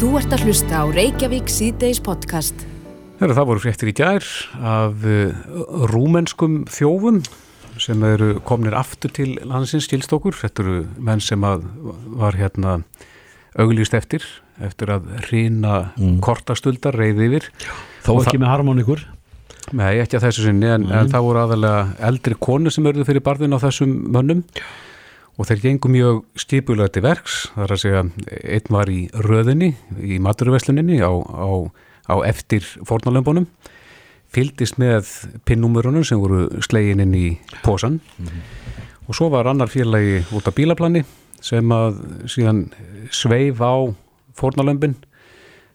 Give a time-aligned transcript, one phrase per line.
[0.00, 2.62] Þú ert að hlusta á Reykjavík síðdeis podcast.
[3.18, 4.24] Þegar það voru fréttir í gær
[4.64, 5.34] af uh,
[5.90, 7.18] rúmenskum þjófum
[7.76, 10.38] sem eru komnir aftur til landsins skilstokkur.
[10.40, 11.68] Þetta eru menn sem að
[12.16, 12.78] var hérna
[13.60, 14.24] auglýst eftir,
[14.64, 16.16] eftir að rýna mm.
[16.24, 17.52] kortastuldar reyði yfir.
[18.00, 19.04] Þó ekki með harmonikur.
[19.76, 23.28] Nei, ekki að þessu sinni, en, en það voru aðalega eldri konu sem örðu fyrir
[23.28, 24.46] barðin á þessum mönnum
[25.40, 28.00] og þeir gengum mjög stipulega til verks, það er að segja
[28.58, 29.70] einn var í röðinni,
[30.04, 31.48] í maturversluninni á, á,
[32.12, 33.46] á eftir fornalömbunum,
[34.30, 35.08] fyldist með
[35.48, 37.26] pinnumurunum sem voru slegin inn í
[37.64, 38.42] posan mm -hmm.
[39.08, 41.04] og svo var annar félagi út af bílaplani
[41.40, 41.96] sem að
[42.28, 42.68] síðan
[43.10, 43.90] sveif á
[44.36, 44.94] fornalömbin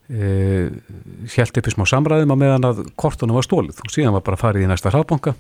[0.10, 0.70] e,
[1.36, 4.38] held upp í smá samræðum að meðan að kortunum var stólið og síðan var bara
[4.38, 5.34] farið í næsta hraðbanka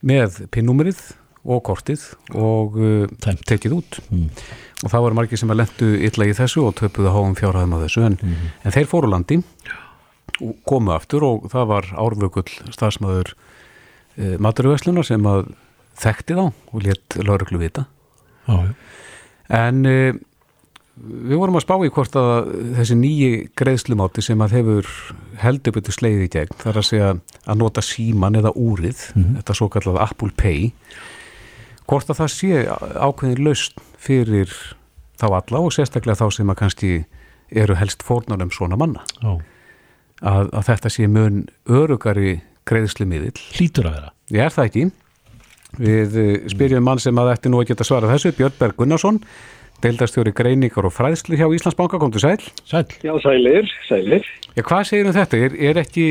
[0.00, 1.02] með pinnumurið
[1.42, 2.04] og kortið
[2.38, 4.26] og uh, tekið út mm.
[4.84, 7.82] og það var margir sem að lendu illa í þessu og töpuðu háum fjárhæðum á
[7.84, 8.50] þessu en, mm.
[8.62, 9.40] en þeir fóru landi
[10.42, 15.50] og komu aftur og það var árvökull stafsmæður uh, maturvæslunar sem að
[16.02, 17.86] þekkti þá og létt lauruglu vita
[18.50, 18.70] ah,
[19.52, 20.14] en uh,
[21.02, 24.90] við vorum að spá í hvort að þessi nýji greiðslumáti sem að hefur
[25.42, 29.30] heldur betur sleiði í gegn þar að segja að nota síman eða úrið mm.
[29.40, 30.70] þetta svo kallað Apple Pay
[31.92, 32.60] hvort að það sé
[33.04, 34.52] ákveðin laust fyrir
[35.20, 36.92] þá alla og sérstaklega þá sem að kannski
[37.52, 39.04] eru helst fórnarnum svona manna?
[39.20, 44.12] Að, að þetta sé mun örugari greiðslu miðil Hlítur að vera.
[44.32, 44.84] Ég er það ekki.
[45.82, 49.20] Við eh, spyrjum mann sem að þetta nú að geta svarað þessu Björn Berg Gunnarsson
[49.82, 54.86] deildastjóri greiningar og fræðslu hjá Íslandsbanka, kom til sæl Sæl Já, sælir, sælir Já, hvað
[54.90, 55.42] segir um þetta?
[55.46, 56.06] Er, er ekki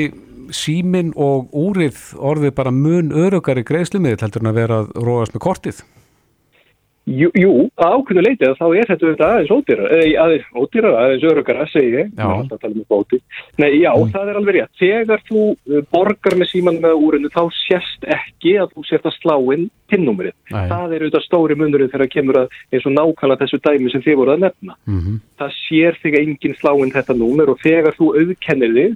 [0.52, 5.46] símin og úrið orðið bara mun örugari greiðslumiðil heldur en að vera að róast með
[5.48, 5.84] kortið?
[7.12, 9.90] Jú, jú ákveðu leitið þá er þetta aðeins ódýra,
[10.24, 13.20] aðeins ódýra, aðeins örugara, segi ég, maður alltaf tala um bóti.
[13.62, 14.12] Nei, já, mm.
[14.14, 14.74] það er alveg rétt.
[14.82, 19.18] Þegar þú uh, borgar með síman með úrinu, þá sérst ekki að þú sért að
[19.18, 20.36] slá inn pinnúmerið.
[20.52, 24.06] Það er auðvitað stóri munurinn þegar það kemur að eins og nákvæmlega þessu dæmi sem
[24.06, 24.78] þið voruð að nefna.
[24.88, 25.18] Mm -hmm.
[25.42, 28.96] Það sér þig enginn slá inn þetta númer og þegar þú auðkennir þig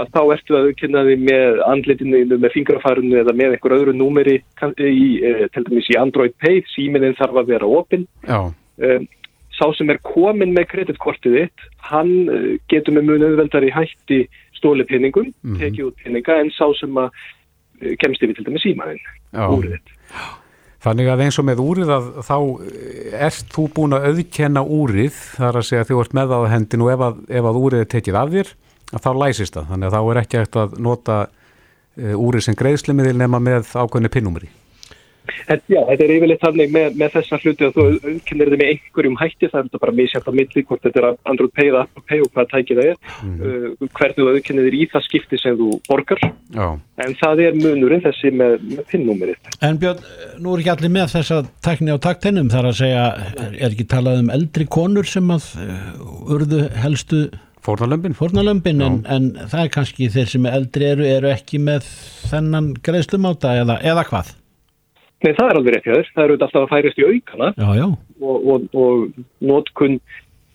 [0.00, 4.36] að þá ertu að kynna því með andletinu, með fingrafarinu eða með einhver öðru númeri
[4.40, 8.06] í, e, til dæmis í Android Pay, síminin þarf að vera opinn.
[8.30, 9.08] Um,
[9.56, 14.22] sá sem er komin með kreditkortið þitt, hann uh, getur með mjög nöðveldari hætti
[14.56, 15.60] stóli pinningum, mm -hmm.
[15.60, 17.10] tekið út pinninga, en sá sem að
[18.00, 19.00] kemst yfir til dæmis símanin,
[19.32, 19.96] úrið þitt.
[20.80, 22.36] Þannig að eins og með úrið að þá
[23.26, 26.84] erst þú búin að auðkenna úrið, þar að segja að þú ert með á hendin
[26.84, 28.52] og ef að, ef að úrið er tekið af þér,
[28.90, 32.58] að þá læsist það, þannig að þá er ekki eftir að nota uh, úrið sem
[32.58, 34.50] greiðslimiðil nema með ákveðinu pinnúmeri.
[35.50, 38.70] En, já, þetta er yfirleitt þannig með, með þessa hluti að þú auðkennir þið með
[38.72, 41.82] einhverjum hætti, það er þetta bara misjæft á milli, hvort þetta er Android Pay eða
[41.84, 42.96] Apple Pay og hvað tækið það er,
[43.26, 43.34] mm.
[43.36, 46.24] uh, hvernig þú auðkennir þið í það skipti sem þú borgar,
[46.56, 46.66] já.
[47.04, 49.52] en það er munurinn þessi með, með pinnúmerið.
[49.68, 50.08] En Björn,
[50.40, 53.04] nú er ekki allir með þessa tækni á taktennum, þar að segja,
[53.52, 55.78] er ekki talað um eldri konur sem að uh,
[56.32, 57.26] urðu helstu
[57.60, 58.16] Fórnalömpin?
[58.16, 61.84] Fórnalömpin, en, en það er kannski þeir sem eldri eru, eru ekki með
[62.30, 64.32] þennan greiðslumáta eða, eða hvað?
[65.20, 66.08] Nei, það er alveg rétt hér.
[66.14, 67.86] Það eru alltaf að færast í aukana já, já.
[68.24, 69.98] og, og, og nótkunn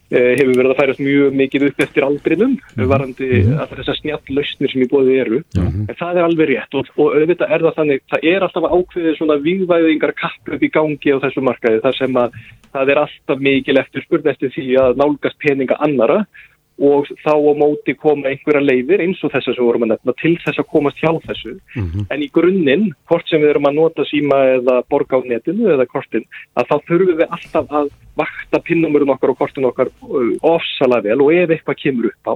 [0.09, 2.89] eh, hefur verið að færast mjög mikið upp eftir aldrinum, mm -hmm.
[2.89, 3.59] varandi mm -hmm.
[3.61, 5.43] að þessar snjátt lausnir sem í bóði eru.
[5.53, 5.85] Mm -hmm.
[5.89, 9.17] En það er alveg rétt og, og auðvitað er það þannig, það er alltaf ákveðið
[9.17, 12.29] svona vývæðingar kappu upp í gangi á þessu markaði þar sem að
[12.73, 16.25] það er alltaf mikil eftir spurn eftir því að nálgast peninga annara
[16.75, 20.15] og þá á móti koma einhverja leifir eins og þess að við vorum að nefna
[20.19, 22.07] til þess að komast hjá þessu mm -hmm.
[22.11, 25.85] en í grunninn, hvort sem við erum að nota síma eða borga á netinu eða
[25.87, 26.25] kortin,
[26.55, 31.21] að þá þurfum við alltaf að vakta pinnumurum okkar og kortin okkar uh, ofsalega vel
[31.21, 32.33] og ef eitthvað kemur upp á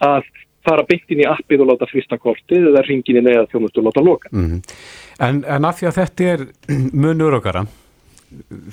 [0.00, 0.22] að
[0.64, 3.84] fara byggt inn í appið og láta frista kortið eða ringin inn eða þjónust og
[3.84, 4.60] láta loka mm -hmm.
[5.20, 6.46] en, en af því að þetta er
[7.04, 7.66] munur okkara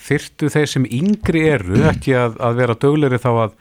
[0.08, 3.52] þyrtu þeir sem yngri eru ekki að, að vera dögleri þá að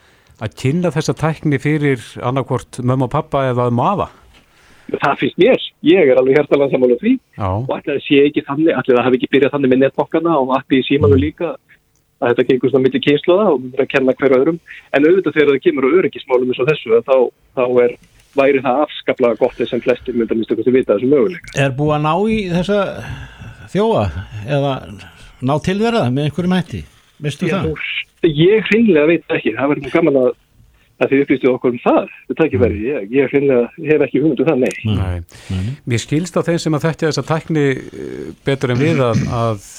[0.40, 4.10] að kynna þessa tækni fyrir annarkvort mömmu og pappa eða aða?
[4.90, 5.66] Það finnst mér.
[5.86, 7.48] Ég er alveg hérstalega sammála því Já.
[7.48, 10.54] og allir það sé ekki þannig, allir það hafi ekki byrjað þannig með netbokkana og
[10.58, 11.22] appi í símanu mm.
[11.22, 11.52] líka
[12.20, 14.58] að þetta gengur svona millir kynsluða og erum að kenna hverju öðrum
[14.92, 17.16] en auðvitað þegar það kemur á öryggismálum eins og þessu þá,
[17.56, 17.96] þá er,
[18.36, 21.52] væri það afskaplega gott þess að flestir myndar minnst okkur til vita þessu möguleik.
[21.56, 22.80] Er búið að ná í þessa
[23.72, 24.04] þjóa
[24.58, 24.74] eða
[25.40, 26.82] ná tilverða með einhverjum hætti?
[27.24, 27.72] Vistu það?
[28.26, 30.30] Ég hreinlega veit ekki, það verður gaman að
[31.00, 33.58] að þið upplýstu okkur um það, þetta ekki verið ég, ég finna,
[33.88, 34.96] hef ekki hugmyndu um það, nei.
[34.98, 35.38] nei.
[35.48, 35.70] nei.
[35.88, 39.22] Mér skilst á þeim sem að þetta þess að tækni eh, betur en við að,
[39.38, 39.70] að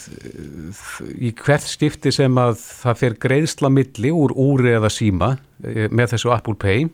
[1.22, 6.16] í hvert skipti sem að það fer greiðsla milli úr úri eða síma eh, með
[6.16, 6.90] þessu Apple Pay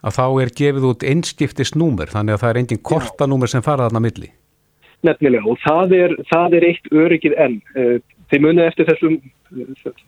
[0.00, 4.02] að þá er gefið út einskiptisnúmer þannig að það er engin kortanúmer sem fara þarna
[4.08, 4.32] milli.
[5.06, 7.60] Nefnilega og það er, það er eitt öryggið enn.
[8.30, 9.16] Eh, þeir munið eftir þessum,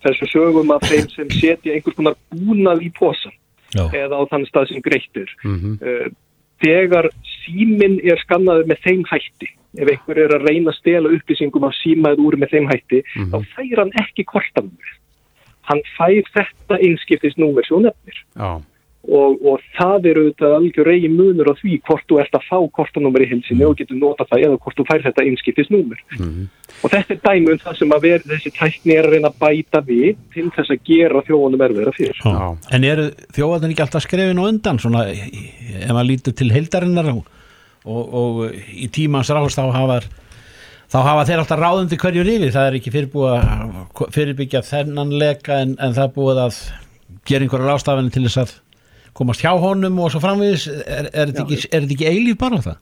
[0.04, 3.34] þessum sögum af þeim sem setja einhvers konar búnað í posan
[3.74, 3.88] Já.
[3.90, 5.30] eða á þann stað sem greittur.
[5.44, 6.14] Mm -hmm.
[6.62, 9.48] Þegar símin er skannaður með þeim hætti,
[9.78, 13.22] ef einhver er að reyna að stela upplýsingum af símaður úr með þeim hætti, mm
[13.24, 13.30] -hmm.
[13.32, 14.92] þá fær hann ekki kortanúmer.
[15.62, 18.18] Hann fær þetta einskiptisnúmer svo nefnir.
[18.36, 18.62] Já
[19.02, 22.58] og, og það eru auðvitað algjör reygi munur á því hvort þú ert að fá
[22.78, 26.04] kortanúmer í hilsinni og getur nota það eða hvort þú fær þetta einskiptisnúmer.
[26.18, 26.50] Mm
[26.82, 29.36] og þetta er dæmi um það sem að vera þessi tækni er að reyna að
[29.42, 32.22] bæta við til þess að gera þjóðanum erfiðra fyrir.
[32.24, 32.48] Já.
[32.74, 33.04] En eru
[33.36, 37.22] þjóðanum ekki alltaf skrefin og undan svona ef maður lítur til heildarinnar og,
[37.84, 40.00] og, og í tímans ráðst þá hafa
[40.92, 42.94] þá hafa þeir alltaf ráðundi hverju rífi það er ekki
[44.16, 46.60] fyrirbyggja þennanleika en, en það er búið að
[47.28, 48.56] gera einhverja ráðstafinu til þess að
[49.16, 52.80] komast hjá honum og svo framviðis er, er þetta ekki, ekki eilíf bara það?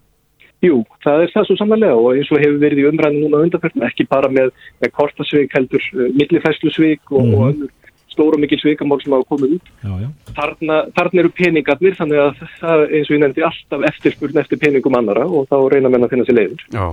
[0.61, 3.87] Jú, það er það svo samanlega og eins og hefur verið í umræðinu núna undanfjörnum
[3.87, 4.51] ekki bara með,
[4.83, 7.37] með kortasvik heldur uh, millifæslusvik og, mm.
[7.37, 7.53] og mhm.
[7.55, 7.77] önnur
[8.11, 10.09] stóru og mikil svikamál sem hafa komið út já, já.
[10.37, 14.99] Þarna, þarna eru peningarnir þannig að það eins og ég nefndi alltaf eftirspurn eftir peningum
[14.99, 16.87] annara og þá reyna menna að finna sér leiður Já,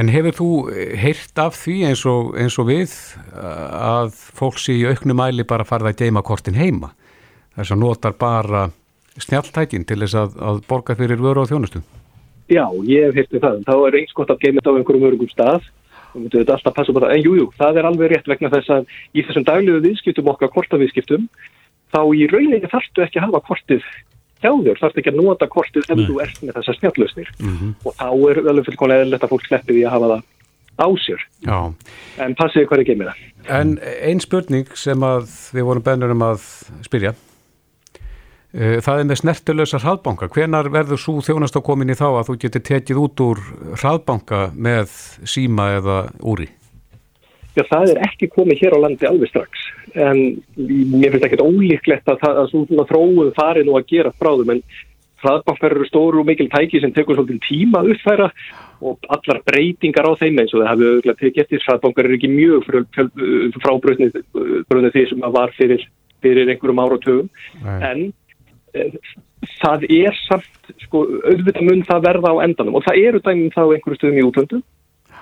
[0.00, 0.50] en hefur þú
[1.02, 2.94] heyrt af því eins og, eins og við
[3.36, 6.94] að fólk sé í auknum mæli bara farða að geima kortin heima?
[7.56, 8.68] Þess að notar bara
[9.16, 11.82] snjáltækin til þess að, að borga fyrir vöru á þjónustu?
[12.46, 13.62] Já, ég hef hirtið það.
[13.66, 15.70] Þá er eins gott að geima þetta á einhverjum örugum stað.
[16.16, 20.52] En jújú, jú, það er alveg rétt vegna þess að í þessum daglegu viðskiptum okkar
[20.54, 21.26] kortaviðskiptum
[21.92, 23.84] þá í rauninni þarftu ekki að hafa kortið
[24.40, 27.74] hjá þér, þarftu ekki að nota kortið ef þú ert með þessar snjáltlausnir mm -hmm.
[27.84, 30.24] og þá er alveg fullkonlega eðlert að fólk sleppi því að hafa það
[30.76, 31.20] á sér.
[31.44, 31.58] Já.
[32.24, 33.22] En passiði hverju geimir það.
[33.60, 36.48] En einn spurning sem að við vorum bennur um að
[36.84, 37.14] spyrja
[38.52, 40.28] það er með snertilösa hraðbanka.
[40.32, 43.42] Hvenar verður svo þjónast á komin í þá að þú getur tekið út úr
[43.80, 44.94] hraðbanka með
[45.28, 46.48] síma eða úri?
[47.56, 49.62] Já, það er ekki komið hér á landi alveg strax.
[49.96, 50.18] En
[50.56, 54.52] mér finnst ekki ólíklegt að það að svona þróuð fari nú að gera frá þum.
[54.52, 54.60] En
[55.24, 58.28] hraðbankar eru stóru og mikil tæki sem tekur svolítið tíma að uppfæra
[58.84, 61.64] og allar breytingar á þeim eins og það hefur auðvitað tekið eftir.
[61.64, 62.68] Hraðbankar eru ekki mjög
[63.64, 65.88] frábröðnið því sem það var fyrir,
[66.20, 67.32] fyrir einhverjum áratöfum.
[67.64, 68.06] En
[69.60, 72.78] það er samt, sko, auðvitað mun það verða á endanum.
[72.78, 74.64] Og það eru dæmum þá einhverju stöðum í útlöndum.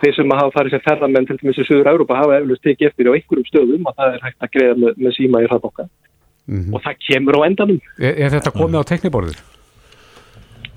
[0.03, 3.09] Þeir sem hafa farið sem ferðarmenn til dæmis í Suður Európa hafa eflust tekið eftir
[3.09, 6.57] á einhverjum stöðum og það er hægt að greiða með, með síma í hraðbóka mm
[6.59, 6.75] -hmm.
[6.75, 7.79] og það kemur á endanum.
[7.99, 9.39] Er, er þetta komið á tekniborður?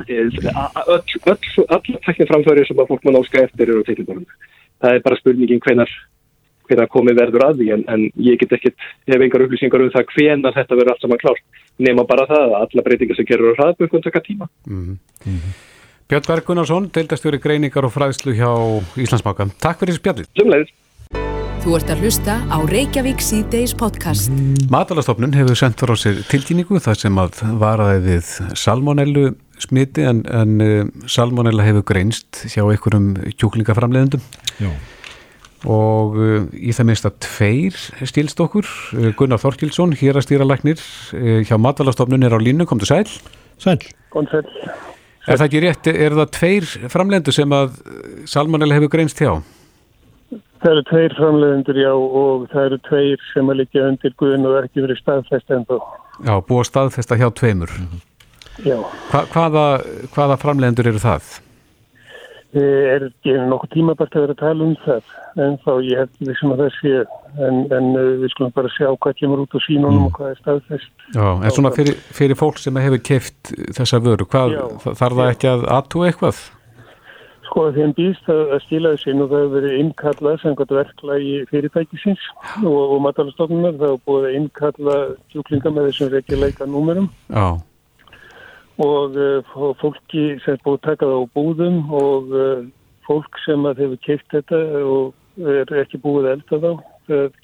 [0.07, 1.01] Öll,
[1.33, 4.37] öll, tekniframförið sem að fólk mann áska eftir eru á tekniborðinu
[4.81, 5.91] það er bara spurningin hvenar
[6.67, 10.09] hvenar komið verður að því en, en ég get ekkert, hef engar upplýsingar um það
[10.13, 13.57] hvenar þetta verður allt saman klárt nema bara það að alla breytingar sem gerur á
[13.59, 14.49] hraðböngum taka tíma.
[14.67, 15.55] Mm -hmm.
[16.07, 18.51] Björn Berg Gunnarsson, deildastjóri greiningar og fræðslu hjá
[18.95, 19.49] Íslandsmáka.
[19.59, 20.27] Takk fyrir þessu spjallið.
[20.39, 20.71] Sumleðis.
[21.63, 24.31] Þú ert að hlusta á Reykjavík C-Days podcast.
[24.71, 30.61] Matalastofnun hefur sendt frá sér tilkynningu þar sem að varaði við salmonellu smiti en, en
[30.61, 34.21] uh, salmonella hefur greinst hjá einhverjum kjúklingaframleðendum.
[34.63, 34.71] Já
[35.67, 37.77] og uh, í það minnst að tveir
[38.07, 42.67] stílst okkur, uh, Gunnar Þorkilsson hér að stýra lagnir uh, hjá matalastofnun er á línu,
[42.69, 43.03] kom til sæl.
[43.59, 43.79] Sæl,
[44.13, 44.45] kom sæl.
[45.27, 47.79] Er það ekki rétt, er það tveir framlendur sem að
[48.31, 49.33] Salmonella hefur greinst hjá?
[50.63, 54.55] Það eru tveir framlendur já og það eru tveir sem að líka undir guðin og
[54.63, 55.81] ekki verið staðfest ennþá.
[56.23, 57.73] Já, búið staðfesta hjá tveimur.
[58.65, 58.79] Já.
[59.11, 59.65] Hva, hvaða,
[60.15, 61.35] hvaða framlendur eru það?
[62.55, 65.15] Er ekki nokkuð tímabært að vera að tala um það?
[65.43, 66.93] En þá ég hef því sem að það sé
[67.47, 70.05] en, en uh, við skulum bara sjá hvað kemur út á sínunum mm.
[70.07, 70.93] og hvað er staðfest.
[71.17, 75.33] Já, en svona fyrir, fyrir fólk sem hefur keft þessa vöru, hvað, Já, þarf það
[75.33, 76.43] ekki að aðtú eitthvað?
[77.47, 81.21] Sko þeim býst að, að skila þessi og það hefur verið innkallað sem gott verkla
[81.23, 82.27] í fyrirtækisins
[82.63, 84.99] og, og matalastofnunar það hefur búið að innkalla
[85.33, 87.47] tjúklinga með þessum reykjuleika númurum Já
[88.83, 92.67] og uh, fólki sem búið að taka það á búðum og uh,
[93.07, 96.69] fólk sem að hefur keitt þetta og er ekki búið elda þá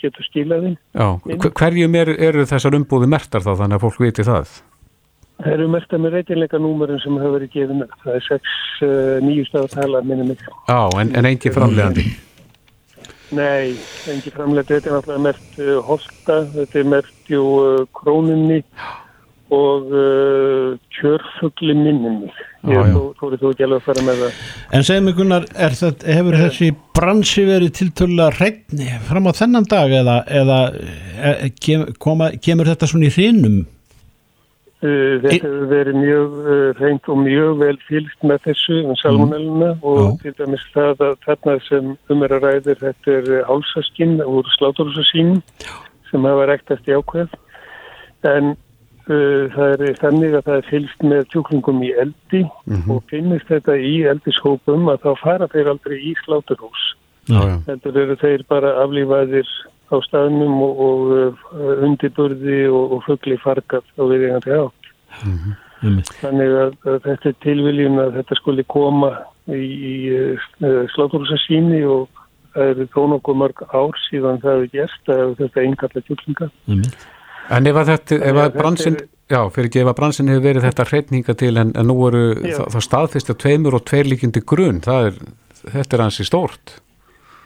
[0.02, 1.08] getur skilaði Já,
[1.56, 4.58] hverjum eru er þessar umbúði mertar þá þannig að fólk viti það?
[5.44, 8.52] Það eru mertar með reytilega númurin sem hefur verið gefið með það er 6
[8.86, 8.92] uh,
[9.26, 10.44] nýju stafatalar minni mig.
[10.70, 12.06] Já, en, en engi framlegandi?
[13.34, 13.74] Nei,
[14.14, 18.62] engi framlegandi þetta er náttúrulega mert uh, hosta, þetta er mert uh, krónunni
[19.54, 22.24] og uh, kjörfugli minnum
[22.72, 24.42] ég þóri þú ekki alveg að fara með það
[24.78, 30.60] En segjum ykkurnar, hefur þessi bransi verið tiltölulega hreitni fram á þennan dag eða, eða
[30.74, 33.64] e, kem, koma, kemur þetta svona í hrinum?
[34.84, 39.72] Uh, þetta hefur verið mjög uh, hreint og mjög vel fylgt með þessu um salmonelluna
[39.76, 39.86] mm.
[39.92, 40.10] og Já.
[40.24, 45.40] til dæmis það að þarna sem um er að ræðir þetta er hálsaskinn úr sláturhúsasínum
[46.10, 47.40] sem hafa rektast í ákveð
[48.28, 48.54] en
[49.08, 52.92] það er þannig að það er fylst með tjúklingum í eldi mm -hmm.
[52.96, 56.84] og finnist þetta í eldishópum að þá fara þeir aldrei í sláturhús.
[57.68, 59.48] Þetta eru þeir bara aflífaðir
[59.92, 64.92] á staðnum og, og uh, undirburði og, og fuggli fargat á viðingandi átt.
[65.24, 66.02] Mm -hmm.
[66.22, 69.12] Þannig að, að þetta er tilviljun að þetta skuli koma
[69.48, 72.08] í, í uh, sláturhúsasíni og
[72.54, 76.50] það eru þó nokkuð mörg ár síðan það hefur gert að þetta er einhverja tjúklinga.
[77.52, 77.92] En ef að
[79.90, 83.40] að bransin, hefur verið þetta hreitninga til en, en nú eru það, það staðfist að
[83.44, 85.22] tveimur og tveir líkindi grunn, það er,
[85.64, 86.78] þetta er hansi stórt.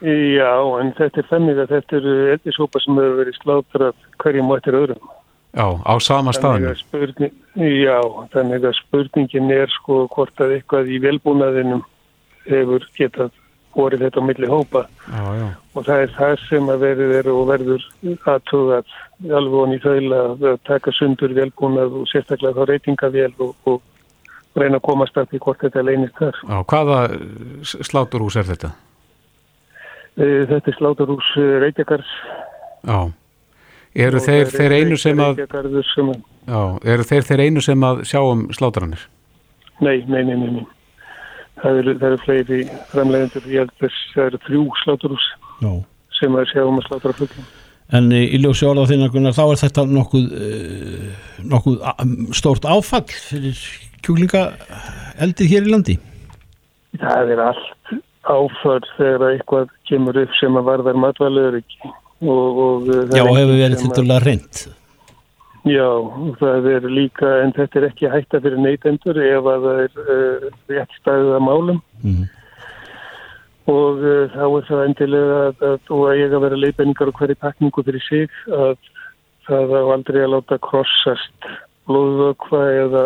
[0.06, 4.60] Já, en þetta er þannig að þetta eru eldisópa sem hefur verið slátrað hverjum og
[4.60, 5.14] eftir öðrum.
[5.58, 6.76] Já, á sama staðinu.
[6.78, 7.98] Spurning, já,
[8.34, 11.82] þannig að spurningin er sko hvort að eitthvað í velbúnaðinum
[12.46, 13.32] hefur getað
[13.78, 15.48] voru þetta á milli hópa já, já.
[15.74, 17.86] og það er það sem að verður er og verður
[18.34, 18.96] aðtúðað
[19.40, 23.82] alveg í þaula að taka sundur velbúnað og sérstaklega þá reytingavél og, og
[24.58, 26.40] reyna að komast að því hvort þetta leynist þar.
[26.42, 27.00] Já, hvaða
[27.90, 28.72] sláturhús er þetta?
[30.18, 31.30] E, þetta er sláturhús
[31.64, 32.14] Reykjavíkars.
[32.88, 33.00] Já,
[34.08, 35.44] eru þeir, þeir einu sem að,
[35.92, 36.62] sem að já,
[36.96, 39.06] eru þeir þeir einu sem að sjá um sláturannir?
[39.78, 40.66] Nei, nei, nei, nei, nei.
[41.58, 42.60] Það eru, það eru fleiri
[42.92, 45.30] framlegendur, ég held að það eru þrjú sláturús
[46.18, 47.48] sem að sjáum að slátura fuggum.
[47.98, 51.78] En í ljósi orða þínakunar þá er þetta nokkuð, uh, nokkuð
[52.36, 53.62] stórt áfall fyrir
[54.04, 54.44] kjúklinga
[55.24, 55.96] eldið hér í landi?
[56.98, 57.94] Það er allt
[58.28, 61.94] áfall þegar eitthvað kemur upp sem að varðar matvæluður ekki.
[62.18, 64.62] Og, og Já, hefur verið til dæla reynd.
[65.68, 65.88] Já,
[66.40, 70.50] það er líka, en þetta er ekki hætta fyrir neytendur ef að það er uh,
[70.72, 72.26] rétt stæðið að málum mm.
[73.74, 77.20] og uh, þá er það endilega að, að, og að ég að vera leipenningar og
[77.20, 78.76] hverju pakningu fyrir sig að
[79.48, 81.50] það á aldrei að láta krossast
[81.90, 83.04] blóðvökva eða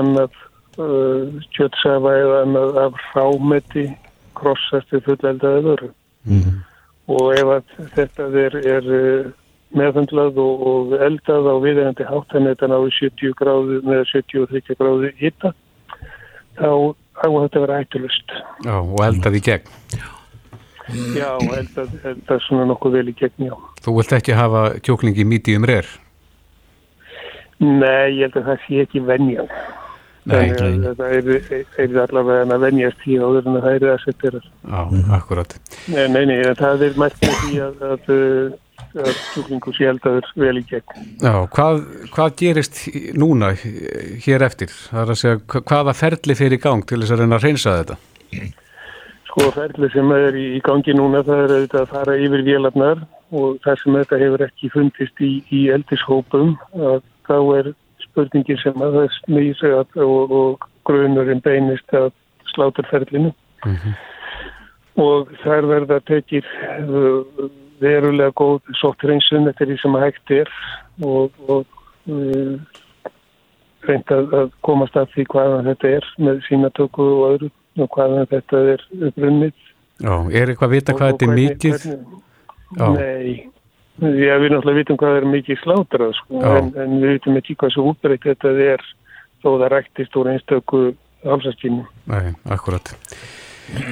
[0.00, 0.40] annað
[0.80, 3.86] uh, kjötsafa eða annað af rámeti
[4.40, 5.92] krossast við fulleldaði vöru
[6.24, 6.58] mm.
[7.12, 8.90] og ef að þetta er, er
[9.76, 15.12] meðhandlað og, og eldað á viðegandi hátt en þetta náðu 70 gráðu með 73 gráðu
[15.20, 15.52] hitta
[16.58, 16.70] þá
[17.20, 18.34] á þetta vera ættulust
[18.66, 19.74] Já, og eldað í gegn.
[21.14, 23.54] Já, eldað, eldað svona nokkuð vel í gegn, já.
[23.84, 25.90] Þú vilt ekki hafa kjóklingi mítið um reyr?
[27.60, 29.52] Nei, ég held að það sé ekki venjan.
[30.30, 31.28] Nei, það er,
[31.80, 34.80] er allavega að venjast í áður en það er að setja þér Já,
[35.16, 35.54] akkurat.
[35.88, 38.10] Nei, nei, nei, það er mætt með því að að
[38.92, 41.04] sjúklingu sé eldaður vel í gegn.
[41.22, 41.82] Já, hvað,
[42.14, 42.80] hvað gerist
[43.18, 43.52] núna
[44.24, 44.72] hér eftir?
[44.72, 47.76] Það er að segja, hvaða ferli fyrir í gang til þess að reyna að reynsa
[47.78, 47.98] þetta?
[49.30, 53.60] Sko, ferli sem er í gangi núna það er auðvitað að fara yfir vélarnar og
[53.64, 56.56] það sem þetta hefur ekki fundist í, í eldishópum
[57.28, 59.64] þá er spurningin sem að það smýr
[60.02, 62.10] og, og grunurinn beinist að
[62.50, 63.94] sláturferlinu mm -hmm.
[65.04, 66.46] og þær verða tekið
[67.80, 70.52] verulega góð sóttreinsun eftir því sem að hægt er
[71.06, 71.64] og, og
[72.10, 72.80] uh,
[73.88, 78.28] reynd að, að komast að því hvaðan þetta er með sínatöku og öðru og hvaðan
[78.30, 79.54] þetta er upprunnið.
[80.00, 81.86] Já, er eitthvað að vita hvað þetta er mikið?
[82.70, 83.50] Nei,
[84.00, 87.74] já, við náttúrulega vitum hvað er mikið slátrað sko, en, en við vitum ekki hvað
[87.74, 88.84] svo útbreytt þetta er
[89.40, 90.82] þó það rættist úr einstöku
[91.24, 91.84] halsaskínu.
[92.10, 92.92] Nei, akkurat.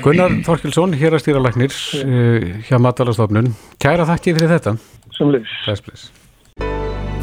[0.02, 3.52] Gunnar Þorkilsson, hér að stýra lagnir uh, eh, hjá Matalastofnun.
[3.82, 4.72] Kæra þakki fyrir þetta.
[5.14, 6.08] Sumleis.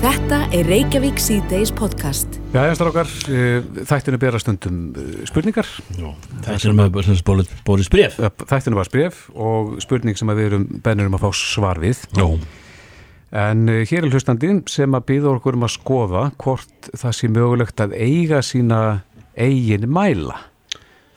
[0.06, 2.38] Þetta er Reykjavík C-Days podcast.
[2.54, 5.70] Já, einstakar okkar, uh, þættinu bera stundum uh, spurningar.
[5.98, 6.10] Já,
[6.48, 8.20] þættinu var bórið spref.
[8.46, 12.06] Þættinu var spref og spurning sem við erum bennir um að fá svar við.
[12.16, 12.28] Já.
[13.36, 17.82] En hér er hlustandi sem að býða okkur um að skoða hvort það sé mögulegt
[17.84, 18.84] að eiga sína
[19.36, 20.38] eigin mæla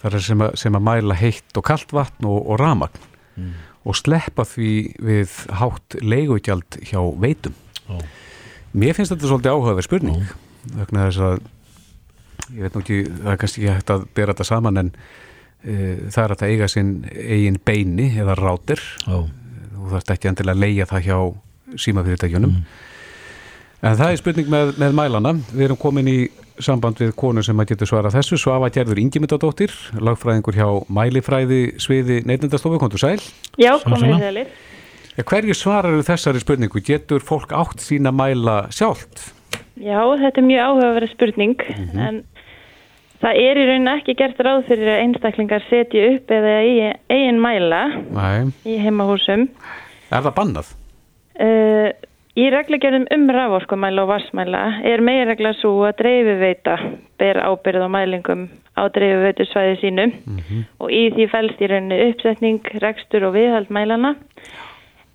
[0.03, 3.53] þar er sem að, sem að mæla heitt og kallt vatn og, og ramagn mm.
[3.89, 4.73] og sleppa því
[5.11, 7.57] við hátt leigugjald hjá veitum
[7.93, 8.03] oh.
[8.73, 10.27] mér finnst þetta svolítið áhugaverð spurning
[10.75, 11.39] vegna þess að
[12.49, 14.93] ég veit nú ekki, það er kannski ekki hægt að bera þetta saman en
[15.63, 15.75] e,
[16.09, 19.27] það er að það eiga sinn eigin beini eða rátir oh.
[19.79, 21.19] og það er ekki endilega að leia það hjá
[21.85, 22.85] símafyrirtækjunum mm.
[23.79, 25.33] En það er spurning með, með mælana.
[25.53, 26.19] Við erum komin í
[26.65, 28.39] samband við konu sem að getur svara þessu.
[28.41, 33.19] Svafa Gerður Ingemyndadóttir, lagfræðingur hjá Mælifræði sviði neitundastofu, kontur sæl.
[33.61, 34.57] Já, komið alveg.
[35.19, 36.83] Hverju svarar þessari spurningu?
[36.85, 39.33] Getur fólk átt sína mæla sjálft?
[39.79, 42.03] Já, þetta er mjög áhugaverið spurning, mm -hmm.
[42.09, 42.25] en
[43.23, 46.75] það er í rauninu ekki gert ráð fyrir að einstaklingar setja upp eða í
[47.11, 47.83] eigin mæla
[48.15, 48.53] Nei.
[48.67, 49.49] í heimahúsum.
[50.11, 50.75] Er það bannað?
[51.39, 51.91] Uh,
[52.39, 56.77] Í reglugjörðum um raforkumæla og vassmæla er meirregla svo að dreifiveita
[57.19, 58.45] ber ábyrð á mælingum
[58.79, 60.63] á dreifiveitu svæði sínu mm -hmm.
[60.79, 64.15] og í því fælst í rauninu uppsetning, rekstur og viðhald mælana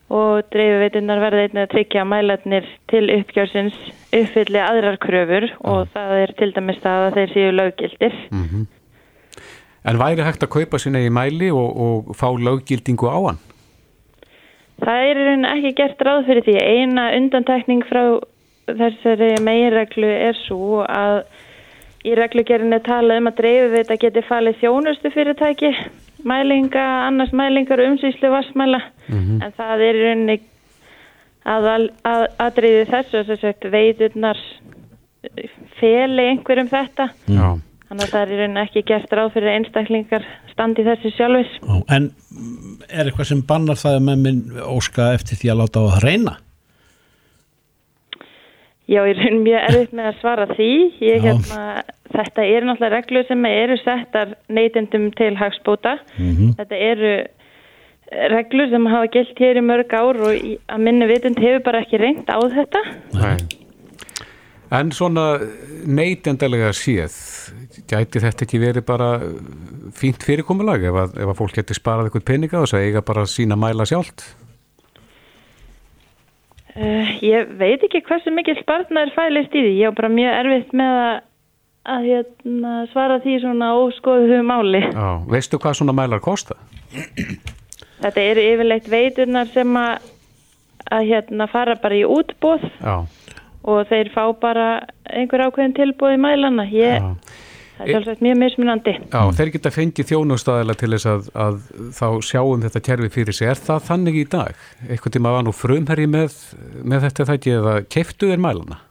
[0.10, 3.78] og dreifiveitunar verða einnig að tryggja mælarnir til uppgjörsins
[4.12, 5.72] uppfylli aðrar kröfur ah.
[5.72, 8.14] og það er til dæmis það að þeir séu löggildir.
[8.32, 8.66] Mm -hmm.
[9.90, 13.40] En væri hægt að kaupa sína í mæli og, og fá löggildingu á hann?
[14.84, 15.20] Það er
[15.54, 16.56] ekki gert ráð fyrir því.
[16.60, 18.04] Eina undantekning frá
[18.68, 21.24] þessari meginreglu er svo að
[22.04, 25.72] í reglugjörinu tala um að dreifivita geti falið þjónustu fyrirtæki,
[26.28, 28.82] mælinga, annars mælingar og umsýslu vassmæla.
[29.08, 29.46] Mm -hmm.
[29.46, 30.40] En það er í rauninni
[31.46, 34.40] að, að, aðriði þessu þess að veiturnar
[35.80, 37.10] feli einhverjum þetta.
[37.28, 37.48] Já.
[37.94, 41.52] Þannig að það er í rauninni ekki gert ráð fyrir einstaklingar standi þessi sjálfis.
[41.94, 42.08] En
[42.90, 46.00] er eitthvað sem bannar það að með minn óska eftir því að láta á að
[46.02, 46.34] reyna?
[48.90, 50.72] Já, ég er mjög erfitt með að svara því.
[51.06, 51.62] Ég, hérna,
[52.18, 56.00] þetta eru náttúrulega reglur sem eru settar neytendum til hagspóta.
[56.18, 56.54] Mm -hmm.
[56.58, 57.16] Þetta eru
[58.34, 60.34] reglur sem hafa gilt hér í mörg ár og
[60.66, 62.82] að minni vitund hefur bara ekki reynd á þetta.
[63.14, 63.63] Nei.
[64.74, 65.26] En svona
[65.86, 67.14] neytendalega séð,
[67.90, 69.10] gæti þetta ekki verið bara
[69.94, 73.04] fínt fyrirkomulag ef að, ef að fólk getur sparað eitthvað peninga og þess að eiga
[73.06, 74.26] bara sína mæla sjálft?
[76.74, 79.76] Uh, ég veit ekki hversu mikið spartnar fælist í því.
[79.78, 81.18] Ég er bara mjög erfitt með að,
[81.94, 84.82] að hérna, svara því svona óskoðuðu máli.
[84.88, 86.58] Já, veistu hvað svona mælar kosta?
[88.02, 90.10] Þetta eru yfirleitt veiturnar sem að,
[90.90, 92.66] að hérna, fara bara í útbóð.
[92.82, 93.04] Já
[93.64, 94.68] og þeir fá bara
[95.10, 97.10] einhver ákveðin tilbúið í mælana ég,
[97.78, 98.96] það er svolítið mjög mismunandi.
[99.08, 101.60] Já, þeir geta fengið þjónustæðilega til þess að, að
[102.00, 104.66] þá sjáum þetta kerfi fyrir sig, er það þannig í dag?
[104.88, 106.40] Eitthvað tíma var nú frumherri með,
[106.84, 108.82] með þetta þætti eða keftu þeir mælana?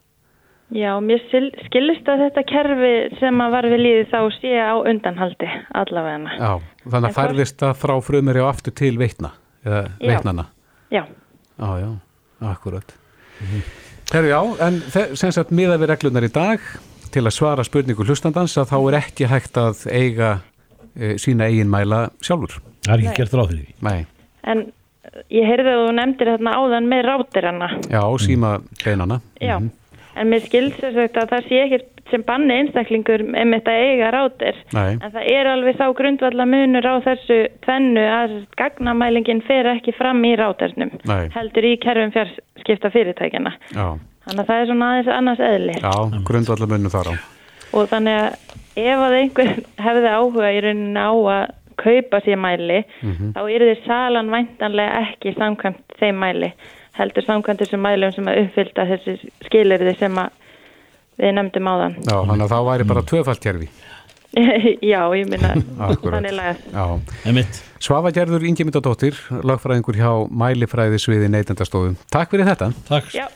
[0.72, 1.20] Já, mér
[1.66, 6.52] skilist að þetta kerfi sem að var við líði þá sé á undanhaldi allavegna Já,
[6.86, 9.34] þannig að færðist það frá frumherri og aftur til veitna
[9.66, 10.46] eða veitnana
[10.92, 11.04] Já.
[11.60, 11.90] Já, já,
[12.40, 12.94] akkurat.
[13.40, 13.91] Mm -hmm.
[14.12, 14.74] Herru já, en
[15.16, 16.60] sem sagt miða við reglunar í dag
[17.14, 20.32] til að svara spurningu hlustandans að þá er ekki hægt að eiga
[20.92, 22.58] e, sína eigin mæla sjálfur.
[22.84, 23.76] Það er ekki gert ráð fyrir því.
[23.88, 24.34] Nei.
[24.52, 24.60] En
[25.32, 27.70] ég heyrði að þú nefndir þarna áðan með rátirana.
[27.88, 28.50] Já, síma
[28.82, 29.20] beinana.
[29.40, 29.96] Já, mm -hmm.
[30.20, 31.80] en mér skilst þess að það sé ekki
[32.12, 34.58] sem banni einstaklingur um þetta eiga rátir.
[34.76, 34.94] Nei.
[34.98, 40.22] En það er alveg þá grundvalla munur á þessu tvennu að gagnamælingin fer ekki fram
[40.28, 40.92] í rátarnum.
[41.08, 41.26] Nei.
[41.34, 43.54] Heldur í kerfum fjarskipta fyrirtækjana.
[43.72, 43.86] Já.
[44.22, 45.78] Þannig að það er svona aðeins annars eðli.
[45.82, 45.94] Já,
[46.28, 47.14] grundvalla munur þar á.
[47.72, 49.50] Og þannig að ef að einhver
[49.86, 53.32] hefði áhuga í rauninni á að kaupa sér mæli, mm -hmm.
[53.34, 56.52] þá er þið salan væntanlega ekki samkvæmt þeim mæli.
[56.92, 60.30] Heldur samkvæmt þessum mælum sem að uppfylta þessi skilirði sem að
[61.22, 61.96] við nefndum á þann.
[62.02, 63.70] Já, þannig að það væri bara tvöfalt kerfi.
[64.92, 67.62] Já, ég minna þannig lagast.
[67.82, 71.98] Svafa Gerður Ingemyndadóttir, lagfræðingur hjá Mælifræði sviði neytendastofum.
[72.12, 72.70] Takk fyrir þetta.
[72.88, 73.10] Takk.
[73.16, 73.26] Já,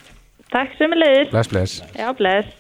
[0.55, 1.33] takk sem er leiðis.
[1.35, 1.83] Bless, bless.
[1.99, 2.55] Já, bless.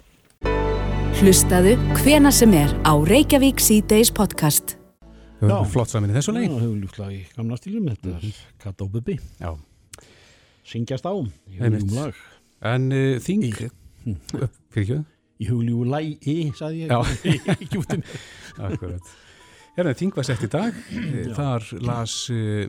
[1.16, 4.76] Hlustaðu hvena sem er á Reykjavík C-Days podcast.
[5.40, 6.50] Já, flott saman í þessu leið.
[6.50, 8.38] Já, hefur ljúftlag í gamla stílum, þetta er mhm.
[8.66, 9.16] Katta og Bubi.
[9.40, 9.54] Já.
[10.66, 12.24] Syngjast á, í hugljúum lag.
[12.66, 13.48] En uh, þing...
[14.06, 15.04] Fyrir ekki
[15.40, 16.92] í hugljú lægi, saði ég.
[17.80, 18.04] Út um
[18.66, 19.14] Akkurat.
[19.76, 20.76] Hérna, þing var sett í dag.
[21.36, 22.64] Þar las uh,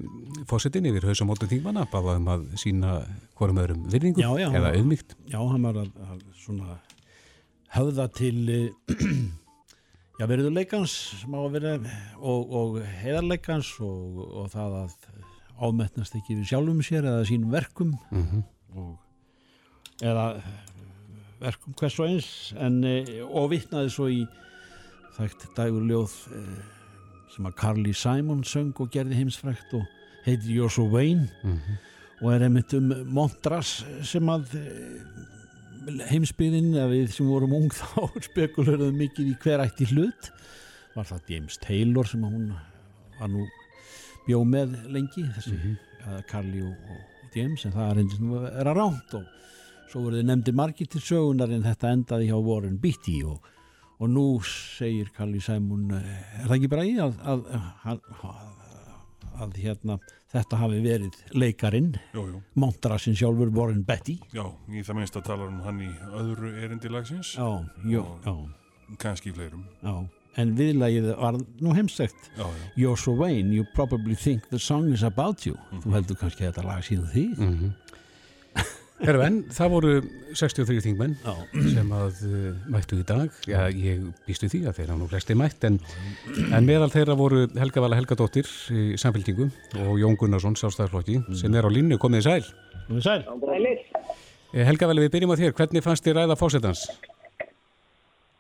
[0.50, 2.98] fósettin yfir hausamótum þingmanna, báðaðum að sína
[3.40, 6.76] hverjum öðrum virðingu já, já, eða auðmygt Já, hann var að, að svona
[7.78, 8.98] höfða til uh,
[10.20, 11.74] já, veriðuleikans sem á að vera
[12.18, 14.98] og, og heiðarleikans og, og það að
[15.58, 17.96] ámetnast ekki við sjálfum sér eða sínum verkum.
[18.12, 18.44] Mm -hmm.
[18.76, 20.26] og eða
[21.42, 24.24] verkum hvers og eins en, eh, og vittnaði svo í
[25.18, 26.56] þægt dagurljóð eh,
[27.34, 29.86] sem að Carly Simon söng og gerði heimsfrækt og
[30.26, 31.78] heitir You're So Vain mm -hmm.
[32.22, 38.22] og er einmitt um Montras sem að eh, heimsbyðin, eða við sem vorum ung þá
[38.22, 40.32] spekuleruðum mikið í hver ætti hlut
[40.96, 42.54] var það James Taylor sem hún
[43.20, 43.48] var nú
[44.28, 46.24] bjóð með lengi þessi mm -hmm.
[46.28, 49.26] Carly og, og James en það er eins og er að ránt og
[49.88, 53.48] svo voru þið nefndi margir til sögunar en þetta endaði hjá Warren Beatty og,
[53.98, 57.48] og nú segir Kalli Sæmun er það ekki bara í að, að,
[57.94, 58.04] að,
[59.46, 59.98] að hérna,
[60.34, 61.94] þetta hafi verið leikarin
[62.60, 64.20] Montrassin sjálfur Warren Beatty?
[64.36, 67.50] Já, í það minnst að tala um hann í öðru erindilagsins Já,
[67.88, 68.38] já, já.
[69.02, 69.68] kannski fleirum.
[69.84, 72.30] Já en viðlægið var nú heimsegt
[72.78, 75.56] You're so vain, you probably think the song is about you.
[75.56, 75.84] Mm -hmm.
[75.84, 77.72] þú heldur kannski að þetta lag síðan því mm -hmm.
[78.98, 79.92] Herru en, það voru
[80.38, 81.34] 63 þingmenn Já.
[81.76, 83.34] sem að uh, mættu í dag.
[83.50, 85.78] Já, ég býstu því að þeirra nú flesti mætt en,
[86.50, 89.50] en meðal þeirra voru Helga Vala Helgadóttir í samféltingu
[89.84, 91.38] og Jón Gunnarsson, sjálfstæðarflokki mm.
[91.38, 92.50] sem er á línu, komið í sæl.
[92.88, 93.22] Komið í sæl.
[94.56, 96.88] Eh, Helga Vala, við byrjum á þér, hvernig fannst þér ræða fósettans?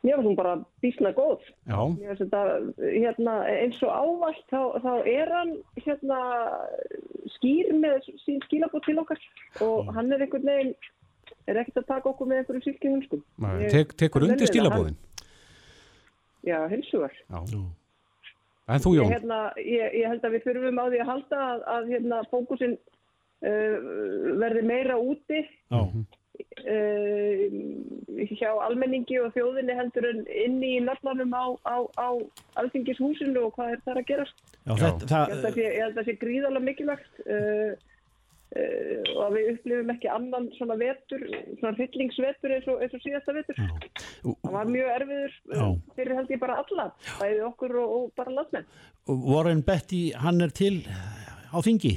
[0.08, 1.46] Mér finnst hún bara bísna góð.
[1.67, 2.43] Þetta,
[2.82, 6.20] hérna, eins og ávallt þá, þá er hann hérna,
[7.38, 9.20] skýr með sín skilabót til okkar.
[9.65, 10.78] Og hann er einhvern veginn
[11.48, 13.24] er ekkert að taka okkur með einhverjum sylki hunskum
[13.72, 14.98] Tek, Tekur undir skilabóðin?
[16.48, 17.15] Já, hilsugar
[18.67, 19.08] En þú Jón?
[19.08, 22.17] Ég, hérna, ég, ég held að við þurfum á því að halda að, að hérna,
[22.28, 23.76] fókusin uh,
[24.41, 25.43] verði meira úti.
[25.72, 25.80] Já
[26.67, 32.10] Uh, hjá almenningi og þjóðinni heldur en inni í nallanum á, á, á
[32.62, 35.93] alþingishúsinu og hvað er það að gerast Já, þetta, það, ég, held sé, ég held
[35.93, 37.71] að það sé gríðalega mikilvægt uh,
[38.58, 41.23] uh, og að við upplifum ekki annan svona vetur
[41.62, 43.71] svona fyllingsvetur eins og, eins og síðasta vetur já.
[44.26, 45.39] það var mjög erfiður
[45.95, 46.89] fyrir held ég bara alla
[47.21, 48.69] bæði okkur og, og bara landsmenn.
[49.08, 50.84] Warren Betty, hann er til
[51.54, 51.95] á þingi?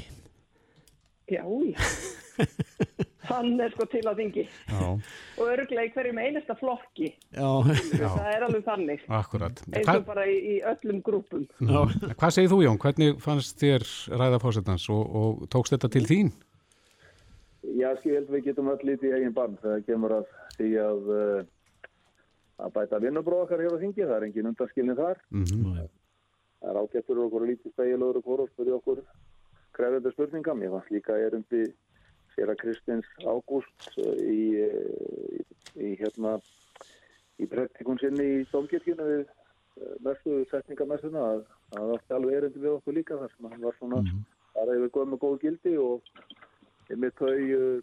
[1.30, 1.78] Já, já
[3.30, 4.44] hann er sko til á þingi.
[5.38, 7.12] Og öruglega í hverjum einasta flokki.
[7.36, 7.50] Já,
[7.96, 8.08] já.
[8.08, 9.06] það er alveg þannig.
[9.20, 9.62] Akkurat.
[9.70, 10.06] eins og Hva...
[10.12, 11.46] bara í, í öllum grúpum.
[11.60, 12.80] Hvað segir þú Jón?
[12.82, 13.86] Hvernig fannst þér
[14.20, 16.34] ræða fórsetans og, og tókst þetta til þín?
[17.76, 20.70] Já, skil, ég held við getum öll lítið í eigin barn þegar kemur að því
[20.80, 21.40] að uh,
[22.64, 25.20] að bæta vinnubróðakar hér á þingi, það er engin undarskilni þar.
[25.30, 25.88] Mm -hmm.
[26.60, 29.04] það er ágættur okkur lítið stægilegur og hvort fyrir okkur
[29.76, 31.62] krefðandi spurningam, ég fannst líka erundi
[32.34, 34.40] sér að Kristins Ágúst eh, í,
[35.38, 35.42] í,
[35.86, 36.36] í hérna
[37.40, 42.76] í praktikun sinni í Dómkirkjunu við eh, mestu setningamessuna að það var alveg erindi við
[42.76, 44.24] okkur líka þar sem hann var svona mm -hmm.
[44.54, 46.00] þar hefur góð með góð gildi og
[46.90, 47.82] með þau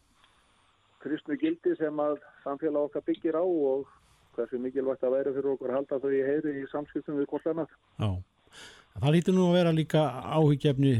[0.99, 3.85] kristnu gildi sem að samfélag okkar byggir á og
[4.35, 7.47] hversu mikilvægt að væri fyrir okkur að halda þau í heyri í samskiptum við hvort
[7.47, 8.09] annað Já,
[8.99, 10.03] það lítur nú að vera líka
[10.35, 10.93] áhugjefni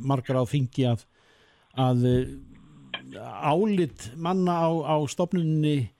[0.00, 1.04] margar á þingi að,
[1.78, 2.30] að eh,
[3.20, 5.90] álit manna á, á stopnunni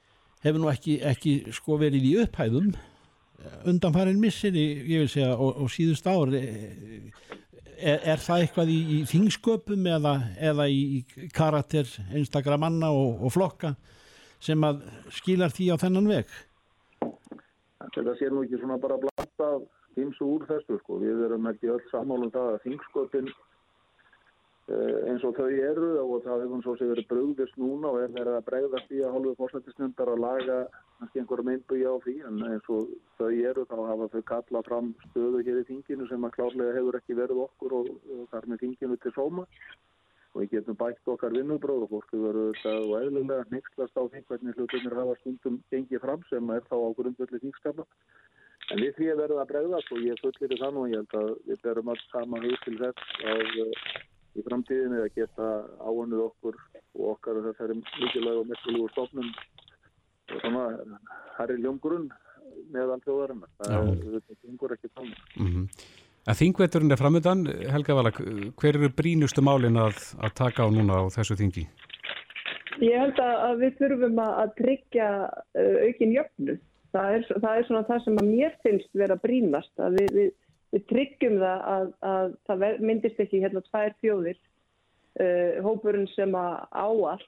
[0.44, 2.72] hefur nú ekki, ekki sko verið í upphæðum.
[3.68, 7.08] Undanfærin missir ég vil segja og, og síðust ár er,
[7.80, 13.74] er það eitthvað í, í þingsköpum eða, eða í karakter einstakra manna og, og flokka
[14.40, 16.34] sem að skilar því á þennan veg?
[17.90, 19.48] Þetta sé nú ekki svona bara blanda
[19.96, 23.49] tíms úr þessu sko, við erum ekki öll samálum það að þingsköpun Eh,
[24.70, 28.36] eins og þau eru og það hefur svo sem verið brugðist núna og er verið
[28.36, 30.58] að bregðast í að hálfu fórsættisnundar og laga
[31.00, 32.82] kannski einhverjum einbúi á því en eins og
[33.18, 36.98] þau eru þá hafa þau kallað fram stöðu hér í þinginu sem að klárlega hefur
[37.00, 39.46] ekki verið okkur og, og þar með þinginu til sóma.
[40.30, 44.20] Og við getum bætt okkar vinnubróð og fólk hefur verið og eðlulega nextlast á því
[44.28, 47.88] hvernig hlutunir hafa stundum gengið fram sem er þá á grundvöldi þingskapa.
[48.70, 51.28] En við því að verða að bregðast og ég fullir það nú ég held að
[51.50, 51.58] við
[54.40, 55.48] í framtíðinu að geta
[55.84, 56.58] áannuð okkur
[56.98, 60.64] og okkar þessari mikilvæg og mestilúi stofnum og svona
[61.38, 62.08] herri ljómgrunn
[62.74, 63.50] með allt þjóðarinnar.
[63.60, 63.76] Það
[64.70, 65.20] er ekki þannig.
[65.36, 65.68] Mm -hmm.
[66.28, 68.18] Að þingveturinn er framöndan Helga Valak,
[68.60, 71.64] hver eru brínustu málin að, að taka á núna á þessu þingi?
[72.80, 76.58] Ég held að við þurfum að tryggja uh, aukin jöfnu
[76.94, 80.30] það er, það er svona það sem að mér finnst vera brínast að við, við
[80.74, 86.60] við tryggjum það að, að það myndist ekki hérna tvær fjóðir uh, hópurinn sem að
[86.70, 87.26] áallt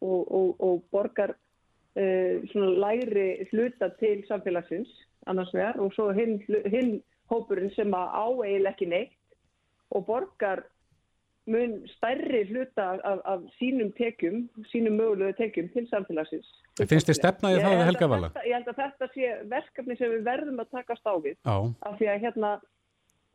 [0.00, 4.92] og, og, og borgar uh, svona læri hluta til samfélagsins
[5.30, 6.98] annars vegar og svo hinn, hinn
[7.32, 9.18] hópurinn sem að áeil ekki neitt
[9.92, 10.66] og borgar
[11.50, 16.46] mun stærri hluta af, af sínum tekjum, sínum mögulegu tekjum til samfélagsins.
[16.78, 18.30] Það finnst þið stefnaði það Helga Vala?
[18.46, 21.36] Ég held að þetta sé verkefni sem við verðum að takast á við.
[21.42, 21.56] Á.
[21.88, 22.52] Af því að hérna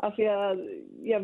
[0.05, 0.63] af því að
[1.07, 1.19] já,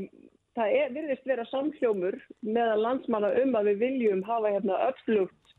[0.57, 5.55] það er, virðist vera samhljómur meðan landsmanna um að við viljum hafa hérna öflugt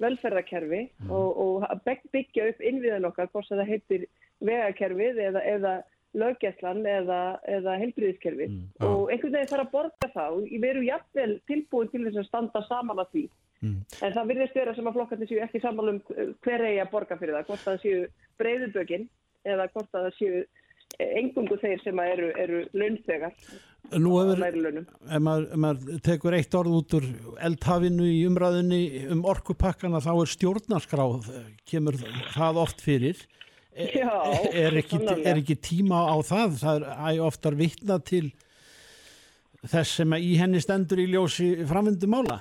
[0.00, 1.12] velferðarkerfi mm.
[1.12, 4.06] og, og byggja upp innviðan okkar, hvort það heitir
[4.40, 5.74] vegakerfið eða, eða
[6.16, 8.62] löggæslan eða, eða helbriðiskerfi mm.
[8.86, 12.64] og einhvern veginn þarf að borga þá við erum jafnvel tilbúin til þess að standa
[12.68, 13.28] saman að því
[13.60, 13.82] Mm.
[14.00, 17.36] En það virðist vera sem að flokkarnir séu ekki sammálum hver eigi að borga fyrir
[17.36, 17.98] það, hvort það séu
[18.40, 19.04] breyðubögin
[19.44, 20.38] eða hvort það séu
[20.98, 23.34] engungu þeir sem eru, eru launþegar
[23.98, 27.06] Nú hefur, ef maður, maður tekur eitt orð út úr
[27.42, 31.30] eldhafinu í umræðinni um orkupakkana þá er stjórnarskráð,
[31.66, 31.98] kemur
[32.36, 33.24] það oft fyrir.
[33.74, 34.12] E, Já,
[34.52, 36.60] er, ekki, er ekki tíma á það?
[36.60, 38.28] Það er oftar vittna til
[39.66, 42.38] þess sem í henni stendur í ljósi framvindu mála.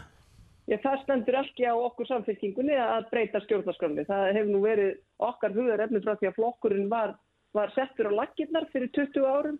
[0.69, 4.05] Já, það stendur ekki á okkur samfélkingunni að breyta stjórnarskránni.
[4.05, 7.17] Það hefur nú verið okkar hugarefni frá því að flokkurinn var
[7.55, 9.57] var settur á laginnar fyrir 20 árum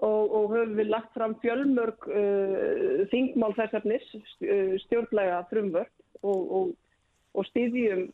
[0.00, 5.92] og, og höfum við lagt fram fjölmörg uh, þingmál þessarnis, uh, stjórnlega frumvörd
[6.22, 6.72] og, og,
[7.34, 8.08] og stýðjum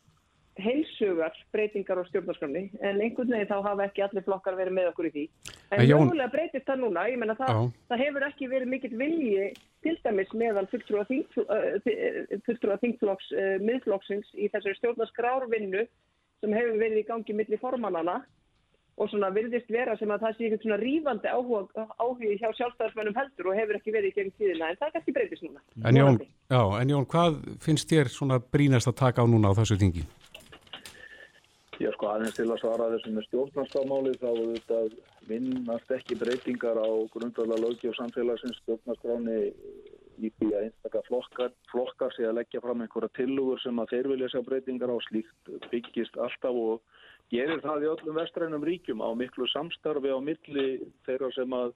[0.56, 5.08] heilsugar breytingar á stjórnarskrafni en einhvern veginn þá hafa ekki allir flokkar verið með okkur
[5.08, 5.24] í því.
[5.74, 9.50] En mjögulega breytist það núna, ég menna það, það hefur ekki verið mikill vilji
[9.84, 15.84] til dæmis meðal fulltrúa uh, þingflokks uh, miðflokksins í þessari stjórnarskrárvinnu
[16.40, 18.22] sem hefur verið í gangi millir formannana
[18.96, 23.50] og svona virðist vera sem að það sé eitthvað svona rýfandi áhugi hjá sjálfstæðarsmennum heldur
[23.50, 25.64] og hefur ekki verið í gegn tíðina en það er kannski breytist núna.
[25.84, 29.58] En Jón, já, en Jón, hvað finnst þér svona brínast að taka á núna á
[29.58, 30.06] þessu tingi?
[31.76, 34.94] Já, sko, aðeins til að svara þessum með stjórnarskámáli þá auðvitað
[35.28, 39.42] vinnast ekki breytingar á grundvöla lögi og samfélagsins stjórnarskráni
[40.16, 44.08] í því að einstakar flokkar, flokkar sé að leggja fram einhverja tilugur sem að þeir
[44.14, 49.10] vilja sjá breytingar á slíkt byggist alltaf og gerir það í öllum vestrænum ríkjum á
[49.18, 50.66] miklu samstarfi á milli
[51.06, 51.72] þeirra sem að,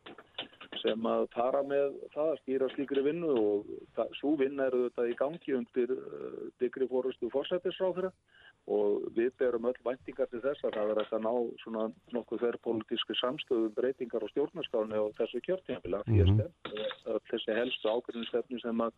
[0.82, 5.08] sem að fara með það að stýra slíkri vinnu og það, svo vinna eru þetta
[5.10, 8.12] í gangi undir uh, digri fórustu fórsættisráðra
[8.70, 11.32] og við berum öll væntingar til þess að það verður að ná
[11.64, 17.18] svona nokkuð þerrpolítíski samstöðum breytingar á stjórnarskáni og þessu kjörtjafila mm -hmm.
[17.32, 18.94] þessi helstu ákveðinstefni sem að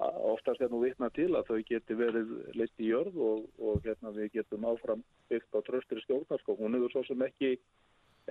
[0.00, 4.12] oftast er nú vitna til að þau geti verið leitt í jörð og, og hérna,
[4.16, 6.56] við getum áfram byggt á tröstri stjórnarskó.
[6.56, 7.52] Hún hefur svo sem ekki,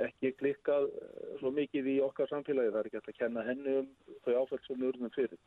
[0.01, 2.73] ekki klikkað eh, svo mikið í okkar samfélagi.
[2.73, 3.93] Það er ekki að kenna henni um
[4.25, 5.39] þau við erum fyrir.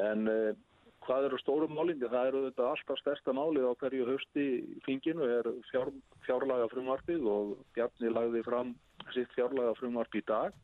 [0.00, 0.50] En uh,
[1.06, 2.08] hvað eru stórum málingi?
[2.08, 5.92] Það eru þetta alltaf stærsta málið á hverju hösti í finginu er fjár,
[6.26, 8.74] fjárlaga frumvarpið og Bjarni lagði fram
[9.12, 10.56] sitt fjárlaga frumvarp í dag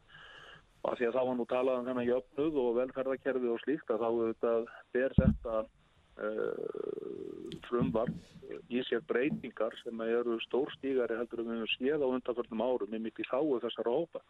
[0.82, 3.92] og að því að þá var nú talað um þennan jöfnuð og velferðarkerfi og slíkt
[3.92, 11.52] að þá auðvitað ber þetta uh, frumvarp í sér breytingar sem eru stórstígari heldur um
[11.52, 14.22] við séð á undanförnum árum í þáu þessar hópa.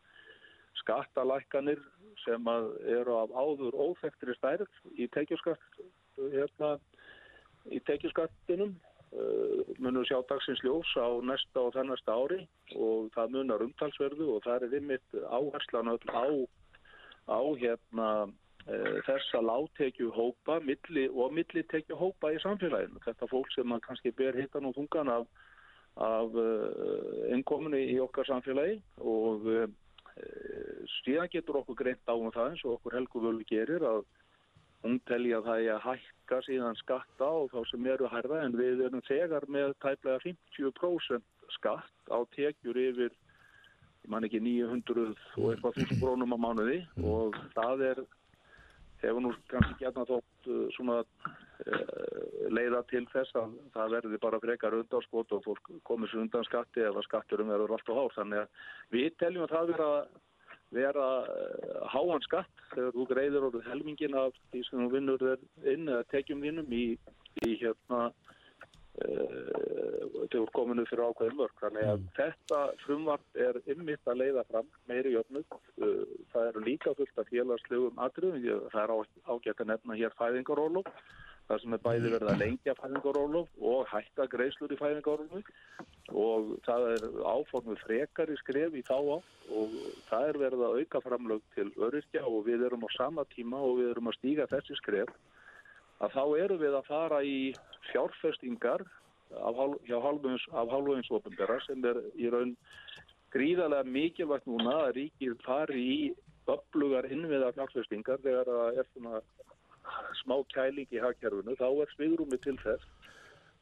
[0.81, 1.81] Skattalækkanir
[2.25, 2.51] sem
[2.87, 5.81] eru af áður óþektri stærð í tekjuskatt
[6.19, 6.77] hérna,
[7.71, 8.88] í tekjuskattinum Uh,
[9.79, 12.43] munum sjá dagsins ljós á næsta og þennasta ári
[12.77, 16.27] og það munar umtalsverðu og það er ymmit áherslan öll á,
[17.33, 18.09] á hérna,
[18.69, 23.01] uh, þessa láttekju hópa milli, og millitekju hópa í samfélaginu.
[23.07, 25.27] Þetta fólk sem kannski ber hittan og þungan af,
[25.97, 29.49] af uh, innkominu í okkar samfélagi og
[30.99, 34.01] síðan getur okkur greint á um það eins og okkur helgu völu gerir að
[34.83, 35.85] hún telja það í að
[36.29, 41.25] hækka síðan skatta og þá sem eru hærða en við erum þegar með tæplega 50%
[41.57, 43.13] skatt á tekjur yfir,
[44.05, 46.85] ég man ekki 900 og eitthvað þúsund brónum á mánuði.
[47.01, 48.03] Og það er,
[49.01, 54.43] hefur nú kannski gætna þótt uh, svona uh, leiða til þess að það verði bara
[54.45, 58.17] frekar undanskot og fólk komið sér undan skatti eða skatturum verður alltaf hár.
[58.21, 59.93] Þannig að við teljum að það vera
[60.75, 65.73] vera uh, háan skatt þegar þú greiður orðið helmingin af því sem þú vinnur þér
[65.75, 66.87] inn eða tekjum þínum í,
[67.47, 71.55] í hérna uh, þegar kominu fyrir ákveðin mörg.
[71.63, 72.11] Þannig að mm.
[72.19, 75.57] þetta frumvart er ymmitt að leiða fram meiri jöfnug.
[75.81, 76.05] Uh,
[76.35, 78.69] það eru líka fullt af félagslegum atriðum.
[78.75, 78.95] Það er
[79.33, 80.93] ágætt að nefna hér fæðingarólof
[81.49, 85.49] þar sem er bæði verið að lengja fæðingarólof og hætta greislur í fæðingarólof
[86.13, 89.75] og það er áformið frekar í skref í þá á og
[90.11, 93.81] það er verið að auka framlög til öryrkja og við erum á sama tíma og
[93.81, 95.13] við erum að stíga þessi skref.
[96.05, 97.39] Að þá erum við að fara í
[97.91, 98.85] fjárfestingar
[99.41, 100.77] af, af
[101.19, 102.55] ofinbera sem er í raun
[103.33, 106.01] gríðarlega mikilvægt núna að ríkið fari í
[106.49, 109.21] öflugar innviða fjárfestingar þegar það er svona
[110.23, 112.85] smá kæling í hagkerfunu, þá er svigrúmi til þess.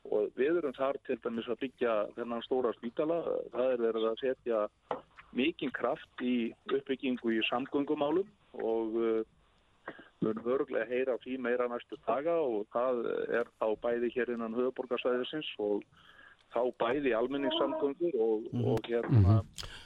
[0.07, 3.23] Og við erum þar til dæmis að byggja þennan stóra spítala,
[3.55, 4.61] það er verið að setja
[5.37, 8.29] mikinn kraft í uppbyggingu í samgöngumálum
[8.62, 13.03] og við erum örglega að heyra því meira næstu daga og það
[13.41, 15.83] er þá bæði hér innan höfuborgarsvæðisins og
[16.55, 18.71] þá bæði almenningssamgöngur og, mm -hmm.
[18.73, 19.37] og, hérna,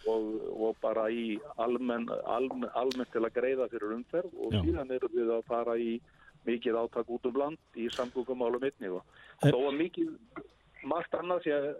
[0.07, 0.24] og,
[0.68, 4.33] og bara í almenn, almenn, almenn til að greiða fyrir umferð.
[4.38, 6.00] Og síðan erum við að fara í
[6.48, 9.03] mikið áttak út um land í samgöngumálum einni og
[9.42, 10.12] þó að mikið
[10.88, 11.72] margt annað sé að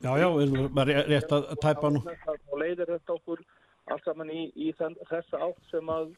[0.00, 2.00] Já, já, erum bara rétt að tæpa nú.
[2.48, 3.42] Og leiðir þetta okkur
[3.92, 6.14] allt saman í, í þessa átt sem að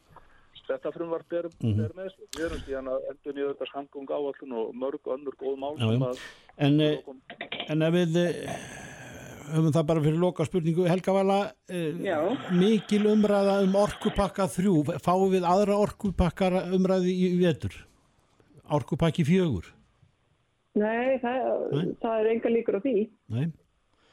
[0.69, 1.85] þetta frumvart er, mm -hmm.
[1.85, 2.15] er með.
[2.37, 5.89] Við erum síðan að endur niður þetta samgung áallun og mörg önnur góð mál já,
[5.91, 6.23] sem að...
[6.57, 6.81] En,
[7.69, 8.19] en ef við
[9.53, 11.39] höfum það bara fyrir loka spurningu, Helga Vala,
[11.69, 12.03] eh,
[12.57, 17.77] mikil umræða um orkupakka þrjú, fáum við aðra orkupakkar umræði í vetur?
[18.73, 19.73] Orkupakki fjögur?
[20.75, 21.89] Nei, það, Nei.
[22.01, 22.97] það er enga líkur á því.
[23.29, 23.51] Nei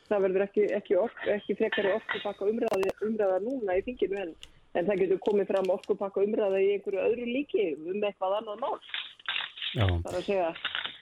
[0.09, 4.33] það verður ekki, ekki, ork, ekki frekari orkupakka umræða, umræða núna í þinginu en,
[4.77, 8.77] en það getur komið fram orkupakka umræða í einhverju öðru líki um eitthvað annað mál.
[9.77, 9.85] Já.
[9.85, 10.49] Það er að segja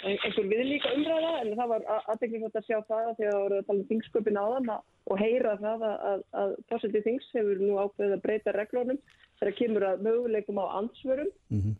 [0.05, 3.79] einhver viðlíka umræða en það var aðdeklisvægt að sjá það þegar það voru að tala
[3.79, 8.53] um þingsköpin áðan og heyra það að, að fórsætti þings hefur nú ákveðið að breyta
[8.55, 9.01] reglónum
[9.39, 11.31] þegar kemur að möguleikum á ansvörum.
[11.49, 11.75] Mm -hmm.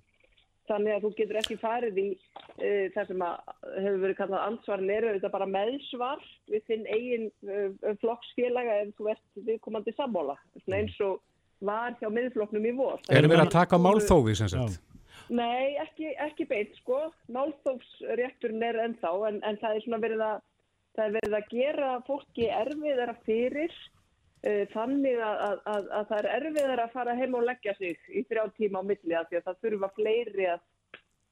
[0.67, 3.21] Þannig að þú getur ekki farið í uh, það sem
[3.85, 9.09] hefur verið kallað ansvarin er þetta bara meðsvar við þinn eigin uh, flokksfélaga ef þú
[9.13, 10.35] ert viðkomandi sammála
[10.67, 11.21] eins og
[11.61, 12.99] var hjá miðflokknum í vor.
[13.09, 14.81] Erum við að taka málþófi sem sagt?
[15.29, 17.07] Nei, ekki, ekki beint sko.
[17.35, 20.41] Málþófsrétturinn er ennþá en, en það er svona verið að,
[21.03, 23.75] er verið að gera fólki erfiðara fyrir
[24.45, 28.21] Eh, þannig að, að, að það er erfiðar að fara heim og leggja sig í
[28.29, 30.59] þrjá tíma á milli að því að það þurfa fleiri að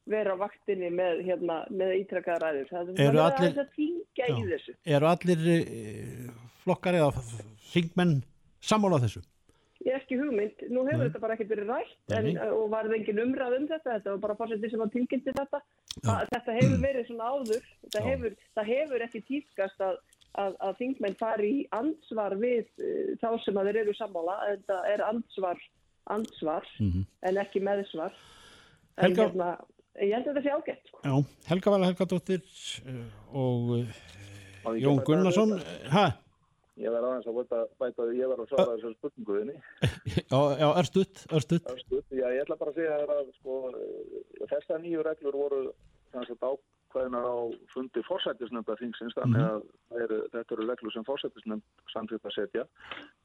[0.09, 2.71] vera á vaktinni með, hérna, með ítrekkaða ræður.
[2.71, 4.75] Það er allir, að þingja í þessu.
[4.97, 6.33] Eru allir uh,
[6.65, 7.23] flokkar eða
[7.75, 8.17] þingmenn
[8.65, 9.21] sammála þessu?
[9.85, 10.65] Ég er ekki hugmynd.
[10.73, 11.07] Nú hefur Nei.
[11.07, 13.97] þetta bara ekkert verið rætt en, og var það engin umræð um þetta.
[13.99, 15.61] Þetta var bara fórsetið sem var tilkynnti þetta.
[15.99, 17.67] Það, þetta hefur verið svona áður.
[18.07, 19.99] Hefur, það hefur ekki týrkast að
[20.39, 24.35] að, að þingmenn fari í ansvar við uh, þá sem að þeir eru sammála
[24.67, 25.63] það er ansvar,
[26.15, 27.07] ansvar mm -hmm.
[27.29, 28.19] en ekki meðsvar
[29.01, 29.07] Helga...
[29.07, 29.49] en hérna,
[30.01, 30.99] ég held að þetta sé ágætt sko.
[31.03, 31.15] Já,
[31.51, 32.43] Helga Vala Helgadóttir
[32.91, 33.01] uh,
[33.45, 35.57] og uh, Jón Gunnarsson
[35.91, 36.05] hæ?
[36.75, 39.57] Ég verði aðeins að bæta, bæta því ég verði að svara þessar spurninguðinni
[40.31, 41.69] Já, já, örstuðt Örstuðt,
[42.11, 43.59] já, ég ætla bara að segja að sko,
[44.51, 45.61] þessar nýju reglur voru
[46.95, 47.37] ákvæðinar á
[47.73, 49.49] fundi fórsættisnefnda þingsins þannig mhm.
[49.51, 52.65] að er, þetta eru leglu sem fórsættisnefnd samtitt að setja.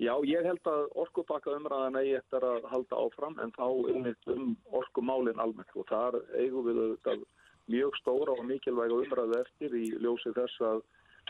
[0.02, 4.56] Já, ég held að orkupakka umræðan eigi eftir að halda áfram en þá einmitt um
[4.72, 7.26] orkumálin almennt og þar eigum við
[7.70, 10.82] mjög stóra og mikilvæga umræðu eftir í ljósi þess að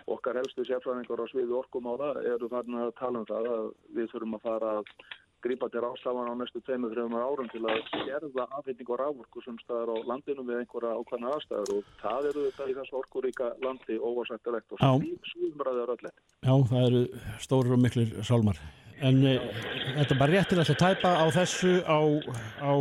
[0.06, 4.38] okkar helstu sérfræðingar á sviði orkumála eru þarna að tala um það að við þurfum
[4.38, 4.94] að fara að
[5.40, 9.92] grípa til rástafan á næstu 2-3 árum til að gerða afhenging og rávorku sem staðar
[9.92, 14.76] á landinu við einhverja ákvæmna aðstæður og það eru þetta í þessu orkuríka landi óvarsættilegt
[14.76, 16.16] og svýmræður öllet.
[16.44, 17.02] Já, það eru
[17.40, 18.60] stóru og miklir sálmar.
[19.00, 19.36] En e,
[19.96, 22.00] þetta er bara réttir að tæpa á þessu á,
[22.60, 22.72] á,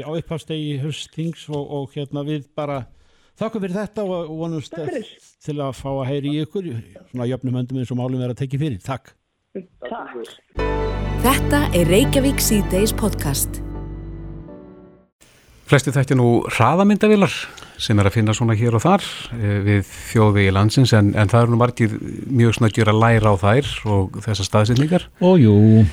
[0.00, 2.86] á upphafstegi höstings og, og hérna við bara
[3.38, 6.66] þakka fyrir þetta og vonumst til að fá að heyri í ykkur
[7.12, 8.82] svona jöfnum höndum eins og málum er að tekja fyrir.
[8.82, 9.14] Takk.
[9.86, 10.34] Takk.
[11.22, 13.62] Þetta er Reykjavík C-Days podcast.
[15.68, 17.34] Flesti er nú hraðamyndavilar
[17.78, 19.04] sem er að finna svona hér og þar
[19.36, 21.96] eh, við þjóðvegi landsins en, en það eru nú margir
[22.32, 25.04] mjög snöggjur að læra á þær og þessar staðsynningar.
[25.20, 25.84] Ójú.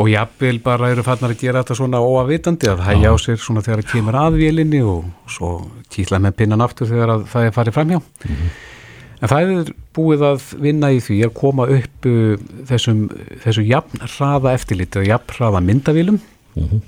[0.00, 3.60] Og jafnvel bara eru fannar að gera þetta svona óavitandi að hægja á sér svona
[3.64, 5.50] þegar það kemur aðvélinni og svo
[5.92, 7.98] kýtla með pinnan aftur þegar það er farið framhjá.
[8.00, 8.54] Mm -hmm.
[9.22, 13.02] En það er búið að vinna í því að koma upp uh, þessum,
[13.44, 16.18] þessu jafnraða eftirlit eða jafnraða myndavílum
[16.54, 16.64] mhm.
[16.64, 16.80] -huh.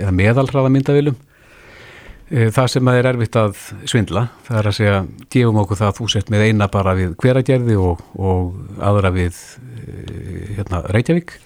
[0.00, 5.04] eða meðalraða myndavílum uh, það sem að er erfitt að svindla það er að segja,
[5.30, 9.36] gefum okkur það að þú sett með eina bara við hveragerði og, og aðra við
[9.36, 11.36] uh, hérna, Reykjavík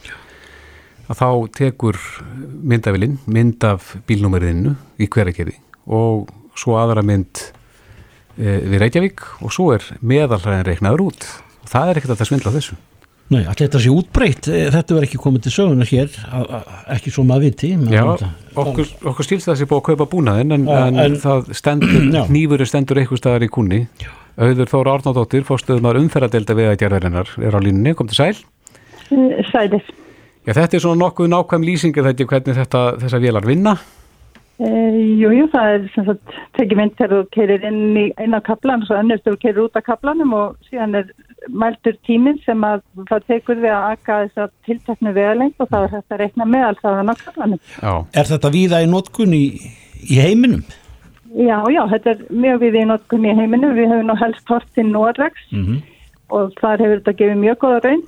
[1.06, 1.28] að þá
[1.60, 2.00] tekur
[2.66, 7.44] myndavílin mynd af bílnúmeriðinu í hveragerði og svo aðra mynd
[8.36, 11.24] Eh, við Reykjavík og svo er meðalhæðin reiknaður út.
[11.64, 12.76] Og það er ekkert að það svindla þessu.
[13.32, 14.48] Nei, allir þetta sé útbreytt?
[14.52, 16.18] Eh, þetta verður ekki komið til sögunar hér
[16.94, 18.04] ekki svo maður viti Já,
[18.54, 22.68] okkur, okkur stílst það sé búið að kaupa búnaðin en, en, en það stendur nýfuri
[22.70, 23.82] stendur eitthvað staðar í kunni
[24.36, 28.36] auður Þóra Árnádóttir, fórstöðumar umferðadelda við að gerðarinnar er á línunni, kom til sæl.
[29.48, 29.82] Sælir
[30.46, 33.76] Já, þetta er svona nokkuð nákvæm lýsingi þetta hvernig þetta, þessa vélar vinna
[34.56, 38.40] Jújú, eh, jú, það er sem sagt tekið mynd þegar þú keirir inn í eina
[38.40, 41.10] kaplan og svo önnur þegar þú keirir út af kaplanum og síðan er
[41.52, 42.80] mæltur tíminn sem að
[43.10, 46.48] það tekur við að akka þess að tilteknu vegalengt og það er hægt að reikna
[46.48, 47.60] með alls að hann á kaplanum.
[47.82, 47.92] Já.
[48.16, 49.44] Er þetta víða í notkun í,
[50.08, 50.64] í heiminum?
[51.36, 53.76] Já, já, þetta er mjög víða í notkun í heiminum.
[53.76, 55.82] Við hefum nú helst hort til Norrax mm -hmm.
[56.32, 58.04] og þar hefur þetta gefið mjög góða raun.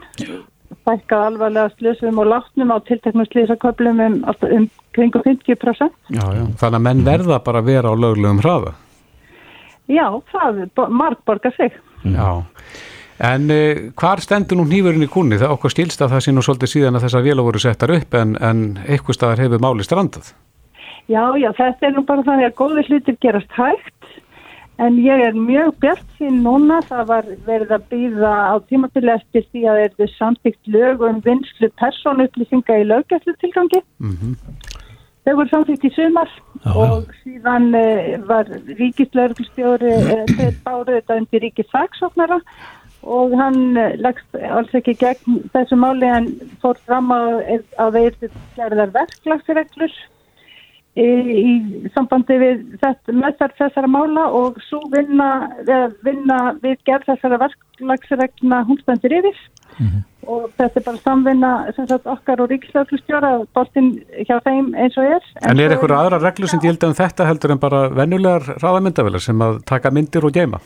[0.89, 4.19] Fækkað alvarlega slösum og látnum á tilteknum slísaköflum um,
[4.57, 5.97] um kringum 50%.
[6.17, 8.75] Já, já, þannig að menn verða bara að vera á löglegum hraða.
[9.89, 11.77] Já, það marg borgar sig.
[12.05, 12.43] Já,
[13.31, 15.41] en uh, hvar stendur nú nýfurinn í kunni?
[15.41, 18.19] Það okkar stílst að það sé nú svolítið síðan að þessar vélar voru settar upp
[18.19, 20.33] en, en eitthvað staðar hefur máli strandað.
[21.09, 24.11] Já, já, þetta er nú bara þannig að góði hlutir gerast hægt
[24.79, 29.47] En ég er mjög bjart sín núna, það var verið að býða á tímafélag eftir
[29.51, 33.81] því að er samtíkt lög um vinslu persónuupplýsinga í löggæslu tilgangi.
[33.99, 34.37] Mm -hmm.
[35.29, 36.31] Þau voru samtíkt í sumar
[36.65, 38.47] já, og síðan uh, var
[38.79, 42.39] ríkislauglustjóri, uh, þeir báru þetta undir ríkisfagsóknara
[43.03, 46.31] og hann uh, lagst alls ekki gegn þessu máli en
[46.63, 49.99] fór fram að, að þeir gerðar verklagsreglur
[50.99, 52.63] í sambandi við
[53.15, 55.29] meðferð þessara mála og svo vinna,
[56.07, 59.37] vinna við gerð þessara verklagsregna húnstöndir yfir
[59.79, 60.03] mm -hmm.
[60.27, 63.93] og þetta er bara samvinna sagt, okkar og ríkislauglustjóra bortinn
[64.27, 67.29] hjá þeim eins og er En, en er eitthvað aðra reglur sem gildi um þetta
[67.29, 70.59] heldur en bara vennulegar ráðamyndavilar sem að taka myndir og geima?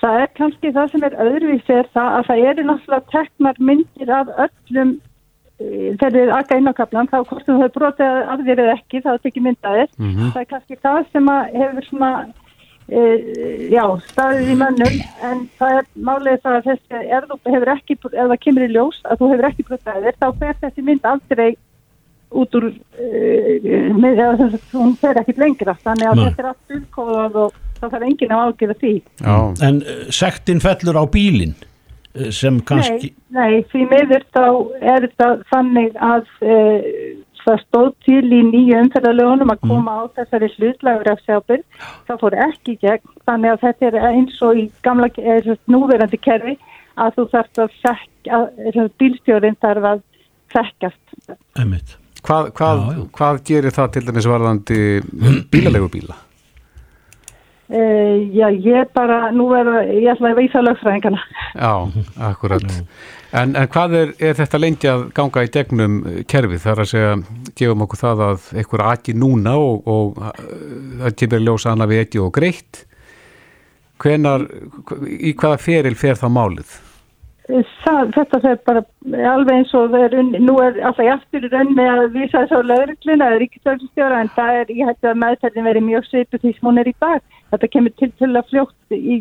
[0.00, 4.10] Það er kannski það sem er öðruvísi er það að það eru náttúrulega teknar myndir
[4.10, 5.00] af öllum
[5.58, 9.00] þegar þið akka inn á kaplan þá hvort þú hefur brotið að þér eða ekki
[9.02, 10.28] þá er þetta ekki myndaðir mm -hmm.
[10.34, 12.10] það er kannski það sem hefur svona
[12.88, 13.00] e,
[13.74, 14.98] já, staðið í mönnum
[15.28, 18.72] en það er málið það að þessi ef þú hefur ekki, ef það kemur í
[18.76, 21.50] ljós að þú hefur ekki brotið að þér þá fer þessi mynd aldrei
[22.28, 22.68] út úr
[23.00, 26.24] e, með, eða, hún fer ekki lengra þannig að Nei.
[26.28, 29.36] þetta er allt umkóðað og það þarf enginn að ágjöða því já.
[29.68, 31.56] En uh, sektin fellur á bílinn
[32.34, 33.12] sem kannski...
[33.30, 34.44] Nei, nei því meður þá
[34.80, 36.56] er þetta þannig að e,
[37.44, 39.70] það stóð til í nýju umferðalögunum að mm.
[39.72, 40.00] koma mm.
[40.00, 41.64] á þessari hlutlagur af sjábyrg,
[42.08, 46.58] það fór ekki gegn, þannig að þetta er eins og í gamla, er, núverandi kerfi
[46.98, 48.42] að þú þarfst að sekja,
[48.98, 50.04] bílstjórin þarf að
[50.52, 51.02] sekkast.
[52.18, 53.02] Hvað, hvað, já, já.
[53.14, 54.80] hvað gerir það til dæmis varðandi
[55.52, 56.16] bílalegu bíla?
[57.68, 61.20] Uh, já, ég bara, nú er ég ætla að veisa lögfræðingana.
[61.52, 61.72] Já,
[62.30, 62.64] akkurat.
[63.36, 65.98] En, en hvað er, er þetta lengi að ganga í degnum
[66.32, 66.62] kerfið?
[66.64, 67.14] Það er að segja,
[67.60, 70.22] gefum okkur það að einhver aðgi núna og, og
[71.02, 72.84] það kemur ljósa annað við ekki og greitt.
[74.00, 74.46] Hvenar,
[75.04, 76.76] í hvaða feril fer það málið?
[77.48, 78.80] Það, þetta er bara
[79.32, 82.42] alveg eins og er unni, nú er alltaf ég aftur í raun með að vísa
[82.42, 86.40] þess á lögurkluna eða ríkistöldstjóra en það er, ég hætti að meðferðin verið mjög svipu
[86.42, 87.22] því sem hún er í dag.
[87.48, 89.16] Þetta kemur til til að fljótt í,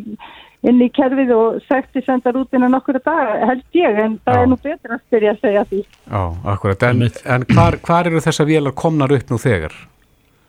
[0.68, 4.36] inn í kerfið og sekti sendar út innan okkur að dag, held ég, en það
[4.36, 4.42] Já.
[4.42, 5.80] er nú betur að styrja að segja því.
[6.12, 6.24] Já,
[6.56, 7.08] akkurat, en,
[7.38, 9.78] en hvar, hvar eru þessa vélar komnar upp nú þegar?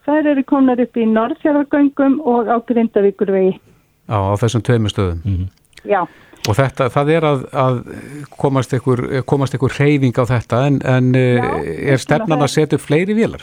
[0.08, 3.54] Það eru komnar upp í Norðfjörðargöngum og á Grindavíkurvegi.
[4.08, 5.22] Já, á þessum tveimu stöðum.
[5.22, 5.57] Mm -hmm.
[5.84, 6.02] Já.
[6.48, 7.78] Og þetta, það er að, að
[8.40, 12.78] komast ykkur, komast ykkur hreyfing á þetta en, en Já, eh, er stefnan að setja
[12.78, 13.42] upp fleiri vilar?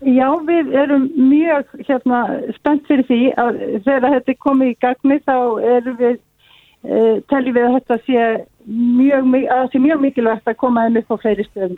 [0.00, 2.22] Já, við erum mjög hérna,
[2.56, 5.36] spennt fyrir því að þegar þetta er komið í gagni þá
[5.76, 6.14] erum við,
[6.80, 8.22] e, teljum við að þetta sé
[8.64, 11.76] mjög, að sé mjög mikilvægt að koma inn upp á fleiri stöðum.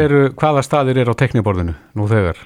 [0.00, 2.40] Eru, hvaða staðir er á tekniborðinu nú þegar?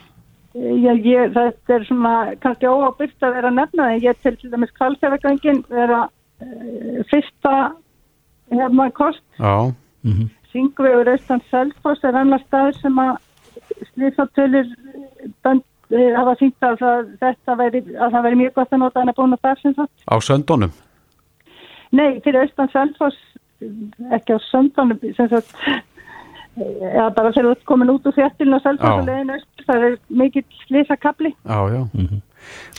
[0.58, 5.62] Já, ég, þetta er svona kannski óábyrgt að vera nefnað en ég til dæmis kvalsefagangin
[5.70, 6.21] vera Eh,
[7.10, 7.72] fyrsta
[8.50, 9.74] hérna kost mm
[10.04, 10.28] -hmm.
[10.52, 13.16] Syngvegur Östan Selfoss er annar stað sem að
[13.92, 14.66] slíðsáttölir
[15.44, 16.82] eh, hafa syngt að
[17.20, 19.92] þetta veri, að það veri mjög gott að nota hana búin að það sem sagt
[20.12, 20.72] Á söndunum?
[21.92, 23.18] Nei, fyrir Östan Selfoss
[24.10, 25.56] ekki á söndunum sem sagt
[26.60, 28.66] eða bara þegar þú ert komin út úr fjartilin og
[29.36, 32.20] öst það er mikill slíðsakabli Já, já mm -hmm.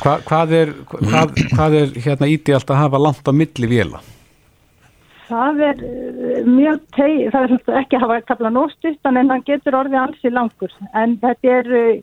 [0.01, 4.01] Hva, hvað er, hvað, hvað er hérna ídíalt að hafa langt á milli vila?
[5.29, 9.79] Það er uh, mjög teg, það er ekki að hafa kapla nóstuttan en það getur
[9.79, 12.01] orðið alls í langur en þetta er uh,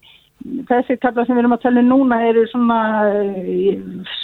[0.71, 2.81] þessi kapla sem við erum að tala um núna eru svona
[3.13, 4.17] uh,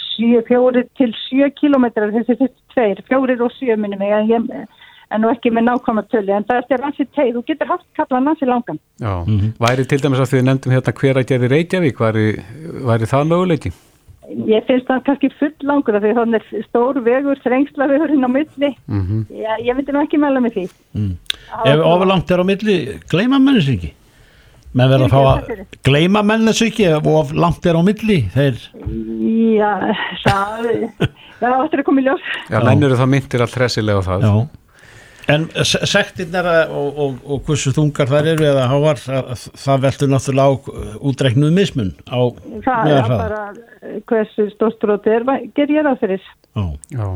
[0.47, 4.67] fjóri til sjö kilómetrar þessi fyrst tveir, fjórir og sjö minnum ég, ég
[5.11, 8.27] en nú ekki með nákvæmlega tölu, en það er hansi teið, þú getur haft kaplan
[8.27, 8.79] hansi langan.
[8.99, 9.51] Já, mm -hmm.
[9.59, 12.25] væri til dæmis að því að nefndum hérna hver að gerði Reykjavík, væri,
[12.89, 13.71] væri það möguleiki?
[14.27, 18.27] Ég finnst það kannski full langur af því þannig er stór vegur, þrengsla vegur hinn
[18.27, 19.21] á milli, mm -hmm.
[19.31, 20.65] Já, ég myndi nú ekki meðla með því.
[20.93, 21.17] Mm.
[21.65, 23.93] Ef ofurlangt er á milli, gleima mennis ekki?
[24.73, 28.55] Menn verður að fá að gleima mennis ekki ef ofurlangt er á milli, þeir...
[29.57, 29.71] Já,
[30.25, 30.59] það,
[31.39, 32.25] það áttur að koma í ljós.
[32.51, 34.27] Já, mennur það myndir all hressilega á það.
[34.27, 34.33] Já.
[35.27, 39.01] En sektirnar og, og, og hversu þungar þar eru eða háar,
[39.59, 42.19] það veldur náttúrulega á uh, útreiknuð mismun á
[42.63, 43.41] Það er bara
[44.07, 46.29] hversu stórstróti er, ger ég það fyrir.
[46.55, 46.63] Já.
[46.95, 47.09] Já.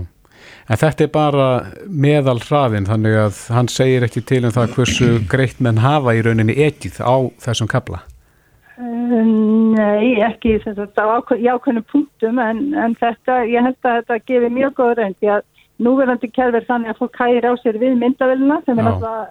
[0.68, 1.48] En þetta er bara
[1.88, 6.24] meðal hraðin þannig að hann segir ekki til um það hversu greitt menn hafa í
[6.26, 8.04] rauninni ekið á þessum kabla.
[8.82, 9.22] Uh,
[9.78, 14.78] nei, ekki sagt, á ákveðinu punktum en, en þetta, ég held að þetta gefir mjög
[14.80, 15.44] góð reynd því að
[15.86, 19.30] núverandi kerfið þannig að fólk hægir á sér við myndavillina sem er alltaf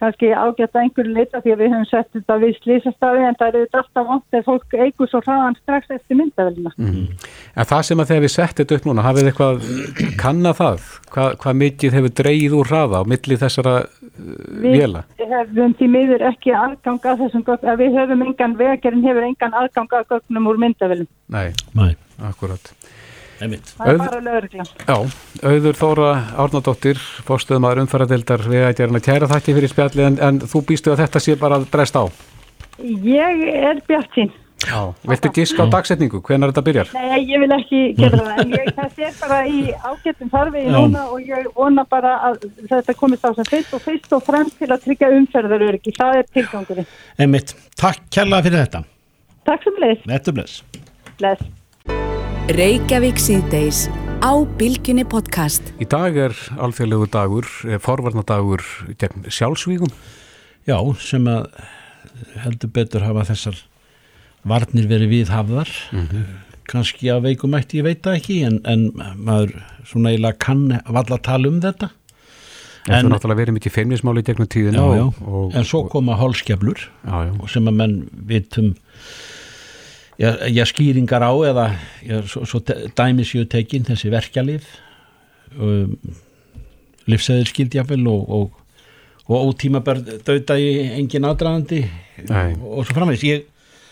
[0.00, 3.58] kannski ágætt að einhverju leita því að við höfum sett þetta við slísastafi en það
[3.58, 6.72] eru alltaf vant þegar fólk eigur svo hraðan strax eftir myndavelina.
[6.76, 7.28] Mm -hmm.
[7.56, 9.56] En það sem að þegar við settum þetta upp núna, hafið þið eitthvað
[10.22, 10.88] kannað það?
[11.12, 13.74] Hva, hvað mikið hefur dreyið úr hraða á milli þessara
[14.64, 15.04] vila?
[15.20, 19.58] Við hefum því miður ekki aðgang að þessum gögnum, við höfum engan, vegagerinn hefur engan
[19.62, 21.08] aðgang að gögnum úr myndavelin.
[21.28, 21.92] Nei, Nei.
[22.24, 22.72] akkurat.
[23.40, 23.72] Einmitt.
[23.78, 24.66] Það er bara lögurgla.
[24.84, 24.96] Já,
[25.48, 26.10] auður Þóra
[26.44, 30.92] Árnardóttir, fórstuðum aður umfæradeildar við að gera kæra þakki fyrir spjalli en, en þú býstu
[30.92, 32.06] að þetta sé bara að bresta á?
[32.80, 34.32] Ég er bjart sín.
[34.60, 36.18] Já, viltu gíska á dagsetningu?
[36.20, 36.90] Hvenar þetta byrjar?
[36.92, 41.04] Nei, ég vil ekki gera það, en ég, það sé bara í ágættum farvegi núna
[41.14, 44.68] og ég vona bara að þetta komist á sem fyrst og fyrst og fremst til
[44.68, 45.94] að tryggja umferðaröryggi.
[45.96, 46.90] Það er tilgangurinn.
[47.16, 47.54] Einmitt.
[47.80, 48.84] Takk kærlega fyrir þetta.
[49.48, 50.04] Takk sem leys.
[50.04, 50.60] Þetta bless.
[51.16, 51.48] Bless.
[52.50, 53.84] Reykjavík síðdeis
[54.26, 55.68] á Bilginni podcast.
[55.78, 58.64] Í dag er alþjóðlegu dagur, eh, forvarnadagur
[58.98, 59.92] gegn sjálfsvígum.
[60.66, 61.46] Já, sem að
[62.42, 63.62] heldur betur hafa þessar
[64.42, 65.70] varnir verið viðhafðar.
[65.92, 66.26] Mm -hmm.
[66.66, 71.22] Kanski að veikumætti, ég veit það ekki, en, en maður svona eiginlega kann valla að
[71.22, 71.90] tala um þetta.
[72.88, 74.78] En það er náttúrulega verið mikið feimnismáli gegnum tíðina.
[74.78, 76.88] Já, já, og, og, en svo koma hálskeflur
[77.46, 78.74] sem að menn vitum
[80.20, 81.66] já, já, skýringar á eða
[82.04, 82.60] já, svo, svo
[82.96, 84.66] dæmis ég tekin þessi verkjalið
[85.56, 85.94] um,
[87.10, 88.58] livsæðir skildjafel og, og,
[89.30, 91.84] og ótímabær dauta í engin aðdraðandi
[92.28, 93.48] og svo framvegs ég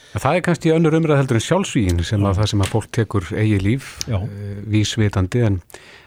[0.09, 3.27] Það er kannski önnur umræð heldur en sjálfsvígin sem að það sem að fólk tekur
[3.37, 4.23] eigi líf uh,
[4.65, 5.59] vísvitandi en,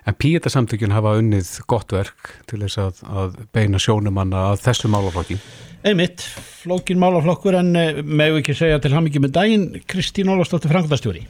[0.09, 5.37] en píetasamtökjun hafa unnið gott verk til þess að, að beina sjónumanna að þessu málaflokki
[5.81, 6.21] Einmitt,
[6.61, 11.23] flókin málaflokkur en eh, meðu ekki segja til ham ekki með daginn Kristín Ólafsdóttir Frankværtastjóri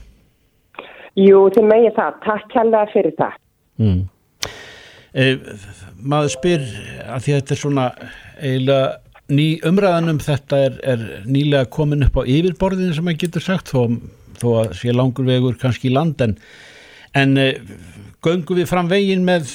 [1.16, 3.38] Jú, þið megið það Takk hella fyrir það
[3.80, 4.02] mm.
[5.16, 5.28] e,
[6.04, 6.66] Maður spyr
[7.06, 7.86] að því að þetta er svona
[8.42, 8.90] eiginlega
[9.32, 13.86] ný umræðanum þetta er, er nýlega komin upp á yfirborðinu sem maður getur sagt þó,
[14.42, 16.36] þó að sé langur vegur kannski í land en,
[17.16, 17.48] en e,
[18.20, 19.48] göngum við fram vegin með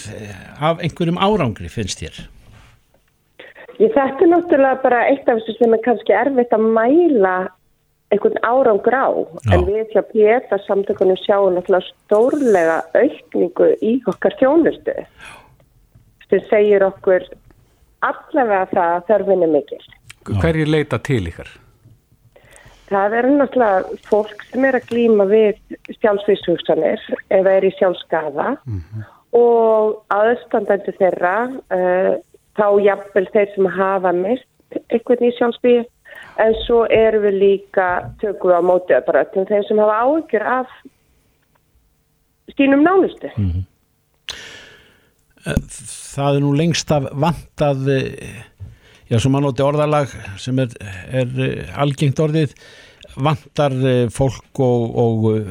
[0.56, 2.24] af einhverjum árangri finnst þér?
[3.76, 7.36] Ég þetta er náttúrulega bara eitt af þessu sem er kannski erfitt að mæla
[8.14, 9.52] einhvern árangur á Já.
[9.52, 14.94] en við hjá Pétta samtökunum sjáum náttúrulega stórlega aukningu í okkar þjónustu
[16.30, 17.26] sem segir okkur
[18.06, 19.84] allavega það að þörfin er mikil.
[20.26, 21.50] Hverju leita til ykkar?
[22.86, 27.02] Það er náttúrulega fólk sem er að glýma við sjálfsvíshugsanir
[27.34, 29.06] eða er í sjálfskaða mm -hmm.
[29.40, 31.36] og aðstandandi þeirra
[31.74, 32.14] uh,
[32.56, 35.84] þá jafnvel þeir sem hafa mist einhvern í sjálfsbyggi
[36.42, 37.86] en svo erum við líka
[38.20, 40.74] tökum við á móti bara til þeir sem hafa áhyggjur af
[42.52, 43.30] stínum nánustu.
[43.36, 43.64] Mm -hmm.
[46.16, 47.88] Það er nú lengst af vantað
[49.10, 50.74] já, sem mann átti orðalag sem er,
[51.14, 52.54] er eh, algengt orðið
[53.22, 55.50] vantar eh, fólk og, og eh,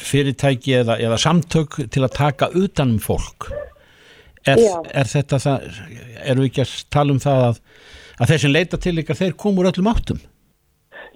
[0.00, 3.50] fyrirtæki eða, eða samtök til að taka utanum fólk
[4.48, 4.60] Er,
[4.96, 5.64] er þetta það,
[6.24, 7.58] eru við ekki að tala um það að,
[8.16, 10.22] að þeir sem leita til ykkar, þeir komur öllum áttum?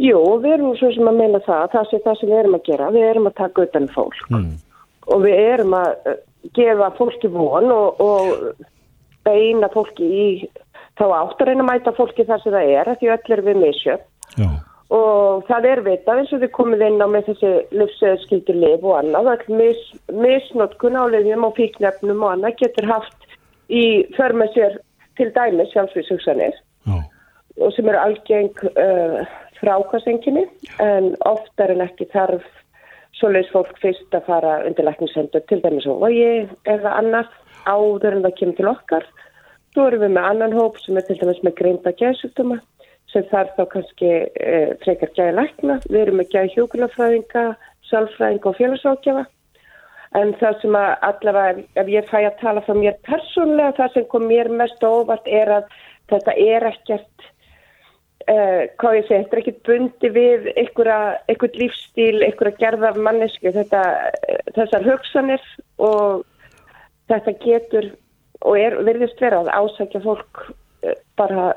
[0.02, 2.68] Jú, við erum svo sem að meina það, það sé það sem við erum að
[2.68, 4.52] gera, við erum að taka utan fólk mm.
[5.14, 6.16] og við erum að uh,
[6.58, 8.64] gefa fólki von og, og
[9.24, 10.26] beina fólki í
[10.98, 13.60] þá átt að reyna að mæta fólki þar sem það er, því öll er við
[13.62, 14.06] misjöf.
[14.94, 18.98] Og það er vitað eins og þið komið inn á með þessi livsskildur liv og
[19.00, 19.80] annað all mis,
[20.12, 23.26] misnótkun á lifjum og fíknefnum og annað getur haft
[23.72, 24.76] í förma sér
[25.18, 26.60] til dæmis sjálfsvísugsanir
[27.62, 29.22] og sem eru algeng uh,
[29.60, 30.44] frákasenginni
[30.82, 32.46] en oftar en ekki þarf
[33.18, 37.30] svoleiðis fólk fyrst að fara undir lækningshendur til dæmis og vogi eða annað
[37.64, 39.06] áður en það kemur til okkar.
[39.74, 42.58] Þú erum við með annan hóp sem er til dæmis með greinda gæðsugduma
[43.14, 45.78] sem þarf þá kannski e, frekar gæði lækna.
[45.86, 47.44] Við erum með gæði hjókunarfræðinga,
[47.90, 49.24] sálfræðinga og félagsákjafa.
[50.20, 54.10] En það sem að allavega, ef ég fæ að tala frá mér persónlega, það sem
[54.12, 55.72] kom mér mest óvart er að
[56.12, 57.26] þetta er ekkert,
[58.28, 63.82] uh, hvað ég segi, þetta er ekkert bundi við einhver lífstíl, einhverja gerðar mannesku, þetta,
[64.54, 65.50] þessar hugsanir
[65.82, 66.22] og
[67.10, 67.90] þetta getur
[68.44, 70.44] og er, verðist vera að ásækja fólk
[71.18, 71.52] bara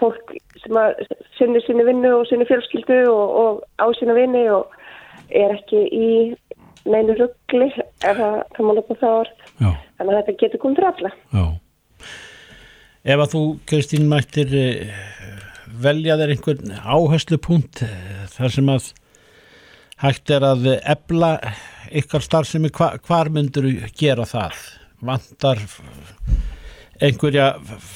[0.00, 1.02] fólk sem að
[1.38, 4.72] sinni sinni vinnu og sinni fjölskyldu og, og á sinna vinni og
[5.30, 6.08] er ekki í
[6.84, 7.70] neinu ruggli
[8.04, 11.44] ef það, má nota það orð þannig að þetta getur komið fyrir alla Já.
[13.04, 14.92] Ef að þú, Kristín, mættir eh,
[15.84, 18.86] velja þér einhvern áherslupunkt eh, þar sem að
[20.04, 21.34] hægt er að ebla
[21.94, 24.56] ykkar starfsemi, hva, hvar myndur gera það?
[25.04, 25.60] Vantar
[27.02, 27.48] einhverja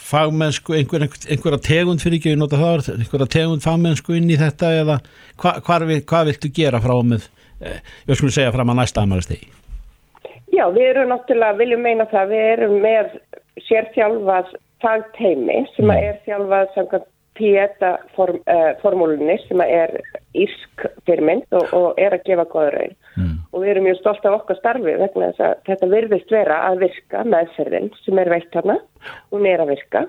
[0.08, 4.98] fagmennsku, einhver, einhverja tegund fyrir ekki, það, einhverja tegund fagmennsku inn í þetta eða
[5.38, 5.52] hva,
[5.86, 7.28] vil- hvað viltu gera frá með,
[7.60, 7.78] eh,
[8.08, 9.48] ég skulle segja fram að næsta amalistegi?
[10.52, 13.12] Já, við erum náttúrulega, viljum meina það, við erum með
[13.68, 14.50] sérþjálfað
[14.82, 19.92] fagteimi sem að er þjálfað samkvæmt PETA form, uh, formúlunni sem að er
[20.44, 22.94] írsk fyrirmynd og, og er að gefa góða raun.
[23.16, 23.34] Mm.
[23.52, 26.84] Og við erum mjög stolt af okkar starfi vegna þess að þetta virðist vera að
[26.84, 28.78] virka meðferðin sem er veitt hana
[29.32, 30.04] og er að virka.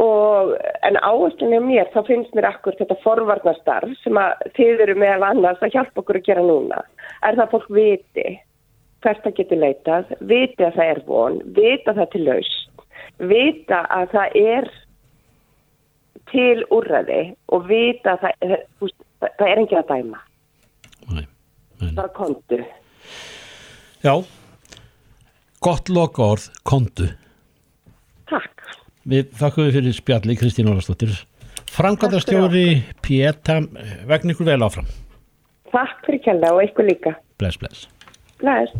[0.00, 0.52] Og,
[0.86, 5.26] en áherslinni á mér, þá finnst mér akkur þetta forvarnastarf sem að þið eru meðal
[5.32, 6.78] annars að hjálpa okkur að gera núna.
[7.26, 8.28] Er það að fólk viti
[9.00, 12.86] hvert það getur leitað, viti að það er von, vita það til laust,
[13.32, 14.70] vita að það er
[16.30, 17.22] til úrræði
[17.54, 20.20] og vita að það, það, það er enginn að dæma.
[21.10, 21.24] Nei,
[21.96, 22.60] Bara kontu.
[24.04, 24.14] Já,
[25.64, 27.08] gott loka orð, kontu.
[28.30, 28.66] Takk.
[29.10, 31.14] Við þakkum við fyrir spjalli Kristín Ólastóttir.
[31.70, 33.60] Frangatastjóri Pieta,
[34.08, 34.88] vegna ykkur vel áfram.
[35.70, 37.14] Takk fyrir kjalla og ykkur líka.
[37.40, 37.86] Bless, bless.
[38.42, 38.74] Bless.